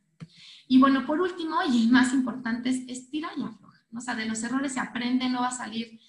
[0.67, 3.70] Y bueno, por último, y el más importante es estira y afloja.
[3.95, 5.99] O sea, de los errores se aprende, no va a salir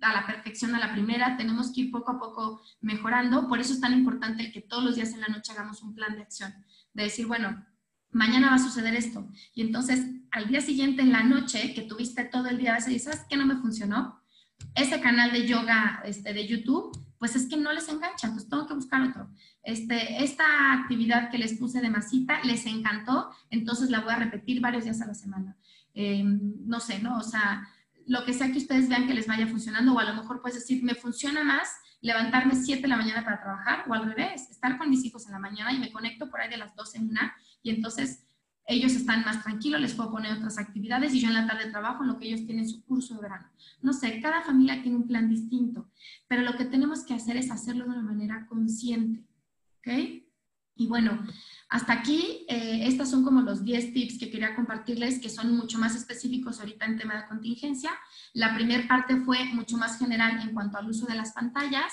[0.00, 3.72] a la perfección a la primera, tenemos que ir poco a poco mejorando, por eso
[3.72, 6.52] es tan importante que todos los días en la noche hagamos un plan de acción,
[6.92, 7.64] de decir, bueno,
[8.10, 12.24] mañana va a suceder esto, y entonces al día siguiente en la noche que tuviste
[12.24, 14.20] todo el día, vas a decir, ¿sabes qué no me funcionó?
[14.74, 18.66] Ese canal de yoga este, de YouTube, pues es que no les engancha, entonces tengo
[18.66, 19.30] que buscar otro.
[19.62, 24.60] Este, esta actividad que les puse de masita les encantó, entonces la voy a repetir
[24.60, 25.56] varios días a la semana.
[25.96, 27.16] Eh, no sé, ¿no?
[27.16, 27.66] O sea,
[28.06, 30.60] lo que sea que ustedes vean que les vaya funcionando, o a lo mejor puedes
[30.60, 31.70] decir, me funciona más
[32.02, 35.32] levantarme 7 de la mañana para trabajar, o al revés, estar con mis hijos en
[35.32, 38.26] la mañana y me conecto por ahí de las 12 en una, y entonces
[38.66, 42.02] ellos están más tranquilos, les puedo poner otras actividades y yo en la tarde trabajo
[42.02, 43.48] en lo que ellos tienen su curso de verano.
[43.80, 45.90] No sé, cada familia tiene un plan distinto,
[46.28, 49.24] pero lo que tenemos que hacer es hacerlo de una manera consciente,
[49.78, 50.25] ¿ok?
[50.76, 51.26] Y bueno,
[51.68, 55.78] hasta aquí, eh, estas son como los 10 tips que quería compartirles, que son mucho
[55.78, 57.90] más específicos ahorita en tema de contingencia.
[58.34, 61.92] La primera parte fue mucho más general en cuanto al uso de las pantallas.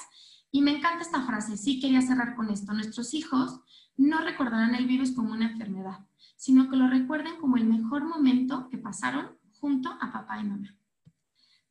[0.51, 2.73] Y me encanta esta frase, sí quería cerrar con esto.
[2.73, 3.61] Nuestros hijos
[3.97, 5.99] no recordarán el virus como una enfermedad,
[6.35, 10.75] sino que lo recuerden como el mejor momento que pasaron junto a papá y mamá.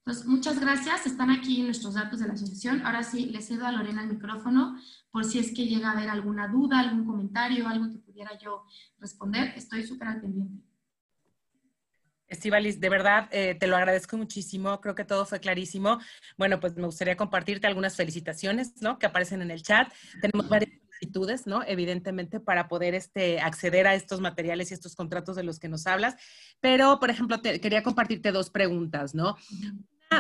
[0.05, 1.07] Entonces, muchas gracias.
[1.07, 2.85] Están aquí nuestros datos de la asociación.
[2.85, 4.77] Ahora sí, le cedo a Lorena el micrófono
[5.13, 8.65] por si es que llega a haber alguna duda, algún comentario, algo que pudiera yo
[8.99, 9.53] responder.
[9.57, 10.65] Estoy súper al pendiente.
[12.27, 16.01] Estivalis, de verdad eh, te lo agradezco muchísimo, creo que todo fue clarísimo.
[16.39, 18.99] Bueno, pues me gustaría compartirte algunas felicitaciones, ¿no?
[18.99, 19.93] Que aparecen en el chat.
[20.21, 21.63] Tenemos varias solicitudes, ¿no?
[21.65, 25.87] Evidentemente, para poder este, acceder a estos materiales y estos contratos de los que nos
[25.87, 26.17] hablas.
[26.61, 29.37] Pero, por ejemplo, te, quería compartirte dos preguntas, ¿no?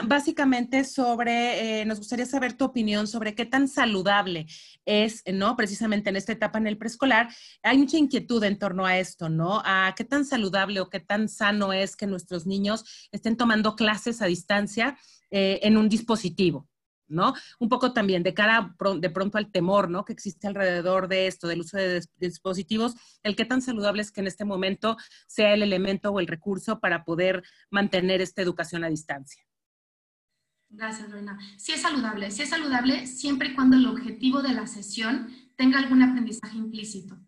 [0.06, 4.46] Básicamente sobre, eh, nos gustaría saber tu opinión sobre qué tan saludable
[4.84, 5.56] es, ¿no?
[5.56, 7.28] Precisamente en esta etapa en el preescolar,
[7.62, 9.62] hay mucha inquietud en torno a esto, ¿no?
[9.64, 14.22] A qué tan saludable o qué tan sano es que nuestros niños estén tomando clases
[14.22, 14.96] a distancia
[15.30, 16.68] eh, en un dispositivo.
[17.08, 17.34] ¿no?
[17.58, 20.04] Un poco también de cara de pronto al temor, ¿no?
[20.04, 24.22] Que existe alrededor de esto, del uso de dispositivos, el qué tan saludable es que
[24.22, 28.88] en este momento sea el elemento o el recurso para poder mantener esta educación a
[28.88, 29.44] distancia.
[30.74, 31.38] Gracias, Lorena.
[31.58, 35.78] Sí es saludable, sí es saludable siempre y cuando el objetivo de la sesión tenga
[35.78, 37.18] algún aprendizaje implícito.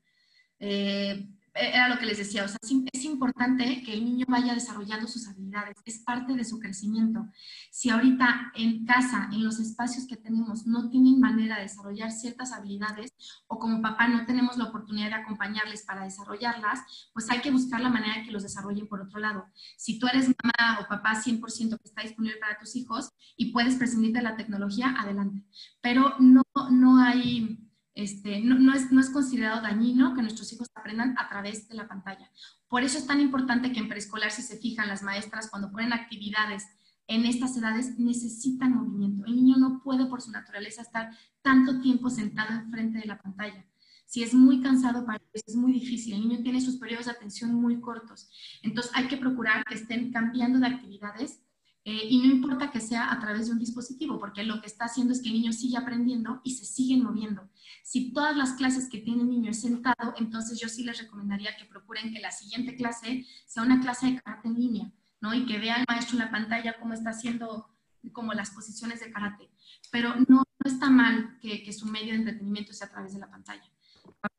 [0.58, 5.76] Eh, era lo que les decía, es importante que el niño vaya desarrollando sus habilidades,
[5.84, 7.26] es parte de su crecimiento.
[7.70, 12.52] Si ahorita en casa, en los espacios que tenemos, no tienen manera de desarrollar ciertas
[12.52, 13.12] habilidades
[13.46, 17.80] o como papá no tenemos la oportunidad de acompañarles para desarrollarlas, pues hay que buscar
[17.80, 19.46] la manera de que los desarrollen por otro lado.
[19.76, 23.76] Si tú eres mamá o papá 100% que está disponible para tus hijos y puedes
[23.76, 25.44] prescindir de la tecnología, adelante.
[25.80, 27.63] Pero no, no hay
[27.94, 31.86] este, no, es, no es considerado dañino que nuestros hijos aprendan a través de la
[31.86, 32.30] pantalla.
[32.68, 35.92] Por eso es tan importante que en preescolar, si se fijan las maestras, cuando ponen
[35.92, 36.64] actividades
[37.06, 39.24] en estas edades, necesitan movimiento.
[39.26, 41.10] El niño no puede por su naturaleza estar
[41.42, 43.64] tanto tiempo sentado enfrente de la pantalla.
[44.06, 46.14] Si es muy cansado para ellos, es muy difícil.
[46.14, 48.28] El niño tiene sus periodos de atención muy cortos.
[48.62, 51.43] Entonces hay que procurar que estén cambiando de actividades
[51.86, 54.86] eh, y no importa que sea a través de un dispositivo, porque lo que está
[54.86, 57.50] haciendo es que el niño sigue aprendiendo y se siguen moviendo.
[57.82, 61.56] Si todas las clases que tiene el niño es sentado, entonces yo sí les recomendaría
[61.58, 65.34] que procuren que la siguiente clase sea una clase de karate en línea, ¿no?
[65.34, 67.68] Y que vea al maestro en la pantalla cómo está haciendo
[68.12, 69.50] como las posiciones de karate.
[69.92, 73.30] Pero no, está mal que, que, su medio de entretenimiento sea a través de la
[73.30, 73.70] pantalla.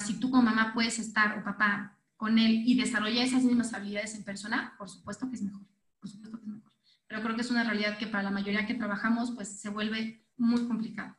[0.04, 4.16] Si tú como mamá puedes estar o papá con él y desarrollar esas mismas habilidades
[4.16, 5.62] en persona, por supuesto que es mejor.
[6.00, 6.55] Por supuesto que es mejor
[7.16, 10.22] pero creo que es una realidad que para la mayoría que trabajamos pues se vuelve
[10.36, 11.16] muy complicado.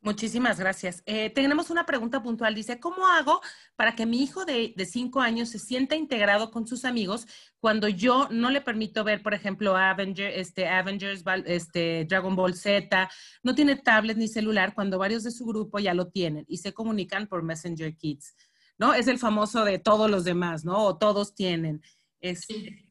[0.00, 1.02] Muchísimas gracias.
[1.04, 2.54] Eh, tenemos una pregunta puntual.
[2.54, 3.42] Dice, ¿cómo hago
[3.76, 7.26] para que mi hijo de, cinco años se sienta integrado con sus amigos
[7.58, 13.10] cuando yo no le permito ver, por ejemplo, Avenger, este, Avengers, este, Dragon Ball Z,
[13.42, 16.72] no tiene tablet ni celular cuando varios de su grupo ya lo tienen y se
[16.72, 18.34] comunican por Messenger Kids?
[18.78, 18.94] ¿No?
[18.94, 20.82] Es el famoso de todos los demás, ¿no?
[20.86, 21.82] O todos tienen.
[22.22, 22.90] Este,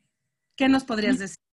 [0.56, 1.49] ¿Qué nos podrías decir?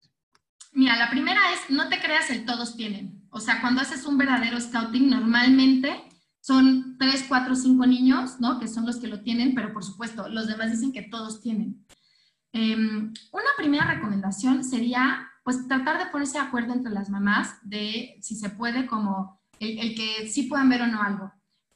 [0.73, 3.23] Mira, la primera es, no te creas el todos tienen.
[3.29, 6.03] O sea, cuando haces un verdadero scouting, normalmente
[6.39, 8.59] son tres, cuatro, cinco niños, ¿no?
[8.59, 11.85] Que son los que lo tienen, pero por supuesto, los demás dicen que todos tienen.
[12.51, 18.17] Em, una primera recomendación sería, pues, tratar de ponerse de acuerdo entre las mamás de
[18.21, 21.31] si se puede, como el, el que sí puedan ver o no algo.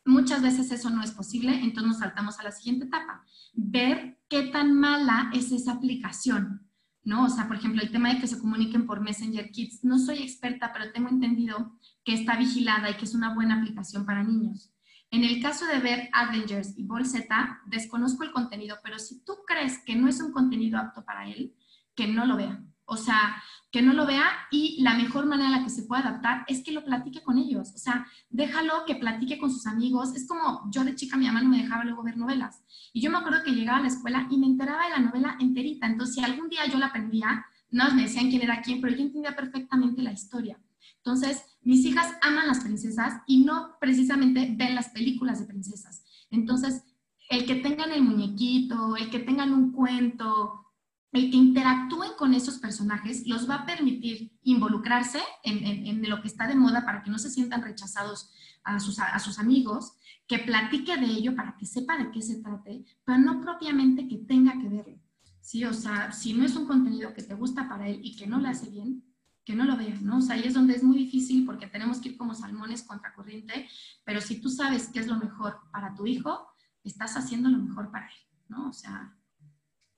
[0.05, 3.23] Muchas veces eso no es posible, entonces nos saltamos a la siguiente etapa.
[3.53, 6.66] Ver qué tan mala es esa aplicación.
[7.07, 7.23] ¿No?
[7.23, 10.21] O sea, por ejemplo, el tema de que se comuniquen por Messenger Kids, no soy
[10.21, 14.73] experta, pero tengo entendido que está vigilada y que es una buena aplicación para niños.
[15.09, 19.81] En el caso de ver Avengers y Bolseta, desconozco el contenido, pero si tú crees
[19.85, 21.55] que no es un contenido apto para él,
[21.95, 22.61] que no lo vea.
[22.89, 26.01] O sea, que no lo vea y la mejor manera en la que se puede
[26.01, 27.73] adaptar es que lo platique con ellos.
[27.75, 30.15] O sea, déjalo que platique con sus amigos.
[30.15, 32.63] Es como yo de chica, mi mamá no me dejaba luego ver novelas.
[32.93, 35.37] Y yo me acuerdo que llegaba a la escuela y me enteraba de la novela
[35.39, 35.85] enterita.
[35.85, 39.01] Entonces, si algún día yo la aprendía, no me decían quién era quién, pero yo
[39.01, 40.57] entendía perfectamente la historia.
[40.97, 46.03] Entonces, mis hijas aman las princesas y no precisamente ven las películas de princesas.
[46.31, 46.83] Entonces,
[47.29, 50.66] el que tengan el muñequito, el que tengan un cuento,
[51.13, 56.47] el que interactúen con esos personajes los va a permitir involucrarse en, lo que está
[56.47, 58.31] de moda para que no se sientan rechazados
[58.63, 59.93] a sus, a sus, amigos,
[60.27, 64.17] que platique de ello para que sepa de qué se trate, pero no propiamente que
[64.17, 64.99] tenga que verlo.
[65.41, 65.63] ¿sí?
[65.63, 68.39] O sea, si no es un contenido que te gusta para él y que no
[68.39, 69.03] le hace bien,
[69.45, 70.17] que no lo vea, ¿no?
[70.17, 73.13] O sea, ahí es donde es muy difícil porque tenemos que ir como salmones contra
[73.13, 73.69] corriente,
[74.03, 76.49] pero si tú sabes qué es lo mejor para tu hijo,
[76.83, 78.67] estás haciendo lo mejor para él, ¿no?
[78.67, 79.16] O sea,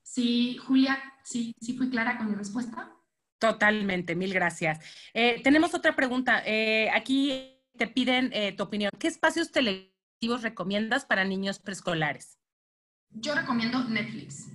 [0.10, 2.92] Sí, Julia, sí, sí fui clara con mi respuesta.
[3.38, 4.80] Totalmente, mil gracias.
[5.14, 6.42] Eh, tenemos otra pregunta.
[6.48, 8.90] Eh, aquí te piden eh, tu opinión.
[8.98, 12.40] ¿Qué espacios televisivos recomiendas para niños preescolares?
[13.12, 14.48] Yo recomiendo Netflix.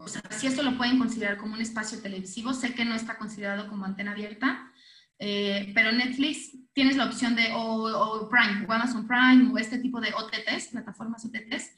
[0.00, 3.16] O sea, si esto lo pueden considerar como un espacio televisivo, sé que no está
[3.16, 4.70] considerado como antena abierta,
[5.18, 10.00] pero Netflix tienes la opción de o, o, Prime, o Amazon Prime, o este tipo
[10.00, 11.70] de OTTs, plataformas OTTs.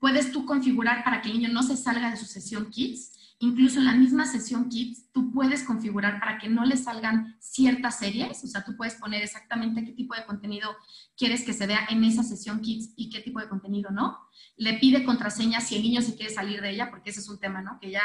[0.00, 3.12] Puedes tú configurar para que el niño no se salga de su sesión Kids.
[3.40, 7.98] Incluso en la misma sesión Kids, tú puedes configurar para que no le salgan ciertas
[7.98, 8.42] series.
[8.42, 10.70] O sea, tú puedes poner exactamente qué tipo de contenido
[11.16, 14.18] quieres que se vea en esa sesión Kids y qué tipo de contenido no.
[14.56, 17.38] Le pide contraseña si el niño se quiere salir de ella, porque ese es un
[17.38, 17.78] tema, ¿no?
[17.80, 18.02] Que ya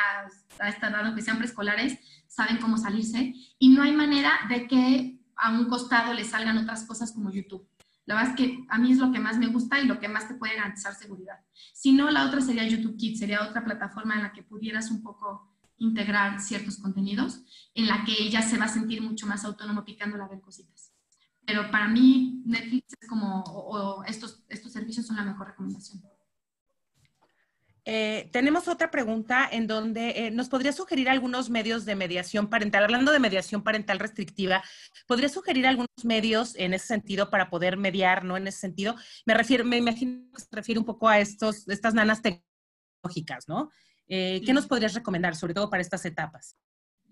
[0.68, 3.34] está dado, que sean preescolares, saben cómo salirse.
[3.58, 7.68] Y no hay manera de que a un costado le salgan otras cosas como YouTube.
[8.06, 10.10] La verdad es que a mí es lo que más me gusta y lo que
[10.10, 11.40] más te puede garantizar seguridad.
[11.74, 15.02] Si no, la otra sería YouTube Kids, sería otra plataforma en la que pudieras un
[15.02, 17.44] poco integrar ciertos contenidos,
[17.74, 20.94] en la que ella se va a sentir mucho más autónomo picándola a ver cositas.
[21.46, 26.02] Pero para mí Netflix es como, o, estos, estos servicios son la mejor recomendación.
[27.86, 32.86] Eh, tenemos otra pregunta en donde eh, nos podría sugerir algunos medios de mediación parental,
[32.86, 34.64] hablando de mediación parental restrictiva,
[35.06, 38.96] ¿podría sugerir algunos medios en ese sentido para poder mediar, no en ese sentido?
[39.26, 43.70] Me refiero, me imagino que se refiere un poco a estos, estas nanas tecnológicas, ¿no?
[44.08, 46.58] Eh, ¿Qué nos podrías recomendar, sobre todo para estas etapas?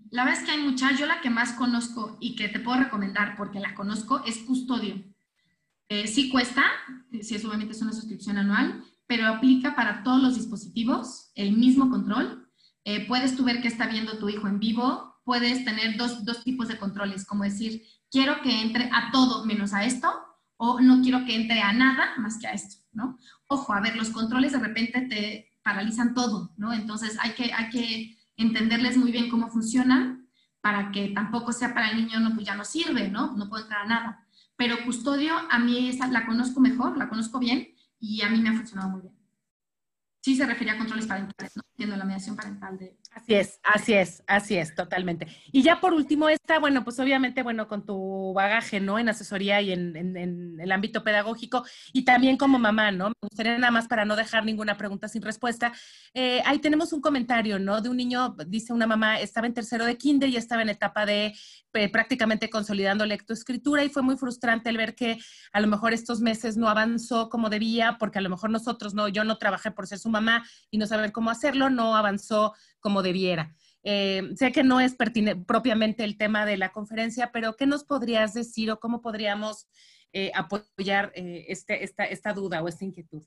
[0.10, 2.80] La verdad es que hay muchas, yo la que más conozco y que te puedo
[2.80, 5.04] recomendar porque la conozco es custodio.
[5.90, 6.64] sí cuesta,
[7.22, 11.89] sí es obviamente es una suscripción anual, pero aplica para todos los dispositivos el mismo
[11.89, 12.47] control.
[12.86, 16.45] Eh, puedes tú ver que está viendo tu hijo en vivo, puedes tener dos, dos
[16.45, 20.09] tipos de controles, como decir, quiero que entre a todo menos a esto,
[20.55, 23.18] o no quiero que entre a nada más que a esto, ¿no?
[23.47, 26.72] Ojo, a ver, los controles de repente te paralizan todo, ¿no?
[26.72, 30.30] Entonces hay que, hay que entenderles muy bien cómo funcionan
[30.62, 33.36] para que tampoco sea para el niño, no, pues ya no sirve, ¿no?
[33.36, 34.28] No puede entrar a nada.
[34.55, 38.49] Pero custodio, a mí esa la conozco mejor, la conozco bien, y a mí me
[38.49, 39.16] ha funcionado muy bien.
[40.22, 41.64] Sí se refería a controles parentales, ¿no?
[41.86, 42.98] La mediación parental de...
[43.14, 45.28] Así es, así es, así es, totalmente.
[45.52, 49.00] Y ya por último, esta, bueno, pues obviamente, bueno, con tu bagaje, ¿no?
[49.00, 53.10] En asesoría y en, en, el ámbito pedagógico y también como mamá, ¿no?
[53.10, 55.74] Me gustaría nada más para no dejar ninguna pregunta sin respuesta.
[56.14, 57.82] Eh, ahí tenemos un comentario, ¿no?
[57.82, 61.06] De un niño, dice una mamá, estaba en tercero de kinder y estaba en etapa
[61.06, 61.34] de
[61.74, 65.18] eh, prácticamente consolidando lectoescritura y fue muy frustrante el ver que
[65.54, 69.08] a lo mejor estos meses no avanzó como debía, porque a lo mejor nosotros, no,
[69.08, 73.02] yo no trabajé por ser su mamá y no saber cómo hacerlo, no avanzó como
[73.02, 73.56] debiera.
[73.84, 74.96] Eh, sé que no es
[75.48, 79.68] propiamente el tema de la conferencia, pero ¿qué nos podrías decir o cómo podríamos
[80.14, 83.24] eh, apoyar eh, este, esta, esta duda o esta inquietud?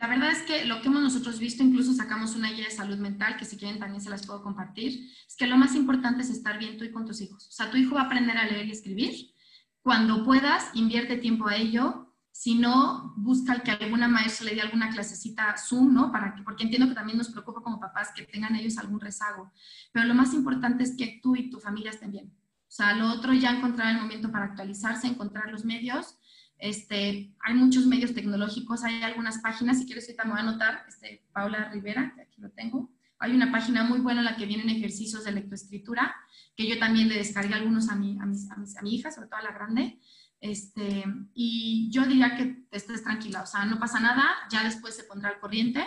[0.00, 2.96] La verdad es que lo que hemos nosotros visto, incluso sacamos una guía de salud
[2.96, 6.30] mental, que si quieren también se las puedo compartir, es que lo más importante es
[6.30, 7.46] estar bien tú y con tus hijos.
[7.48, 9.34] O sea, tu hijo va a aprender a leer y escribir.
[9.82, 12.09] Cuando puedas, invierte tiempo a ello,
[12.40, 16.10] si no, busca que alguna maestra le dé alguna clasecita Zoom, ¿no?
[16.10, 19.52] Para que, porque entiendo que también nos preocupa como papás que tengan ellos algún rezago.
[19.92, 22.32] Pero lo más importante es que tú y tu familia estén bien.
[22.66, 26.16] O sea, lo otro ya encontrar el momento para actualizarse, encontrar los medios.
[26.56, 30.86] Este, hay muchos medios tecnológicos, hay algunas páginas, si quieres ahorita me voy a anotar,
[30.88, 32.90] este, Paula Rivera, que aquí lo tengo.
[33.18, 36.16] Hay una página muy buena en la que vienen ejercicios de lectoescritura,
[36.56, 39.42] que yo también le descargué algunos a mi, a, a mi hija, sobre todo a
[39.42, 40.00] la grande
[40.40, 45.04] este, y yo diría que estés tranquila, o sea, no pasa nada, ya después se
[45.04, 45.86] pondrá al corriente,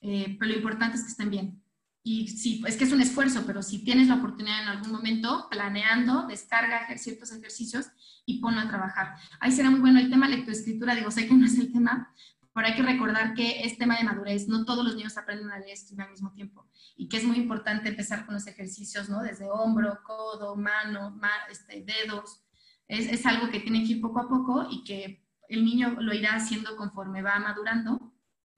[0.00, 1.62] eh, pero lo importante es que estén bien.
[2.04, 5.46] Y sí, es que es un esfuerzo, pero si tienes la oportunidad en algún momento,
[5.50, 7.86] planeando, descarga ciertos ejercicios
[8.26, 9.14] y ponlo a trabajar.
[9.38, 12.12] Ahí será muy bueno el tema lectoescritura, digo, sé que no es el tema,
[12.54, 15.58] pero hay que recordar que es tema de madurez, no todos los niños aprenden a
[15.58, 19.22] leer y al mismo tiempo, y que es muy importante empezar con los ejercicios, ¿no?
[19.22, 21.18] Desde hombro, codo, mano,
[21.50, 22.42] este, dedos,
[22.88, 26.34] es, algo que tiene que ir poco a poco y que el niño lo irá
[26.34, 28.12] haciendo conforme va madurando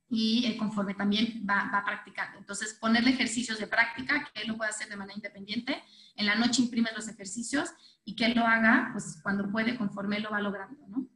[0.08, 2.38] y eh, conforme también va, va, practicando.
[2.38, 5.82] Entonces, ponerle ejercicios de práctica, que él lo pueda hacer de manera independiente.
[6.14, 7.70] En la noche imprimes los ejercicios
[8.04, 11.08] y que él lo haga pues, cuando puede, conforme lo va logrando, ¿no?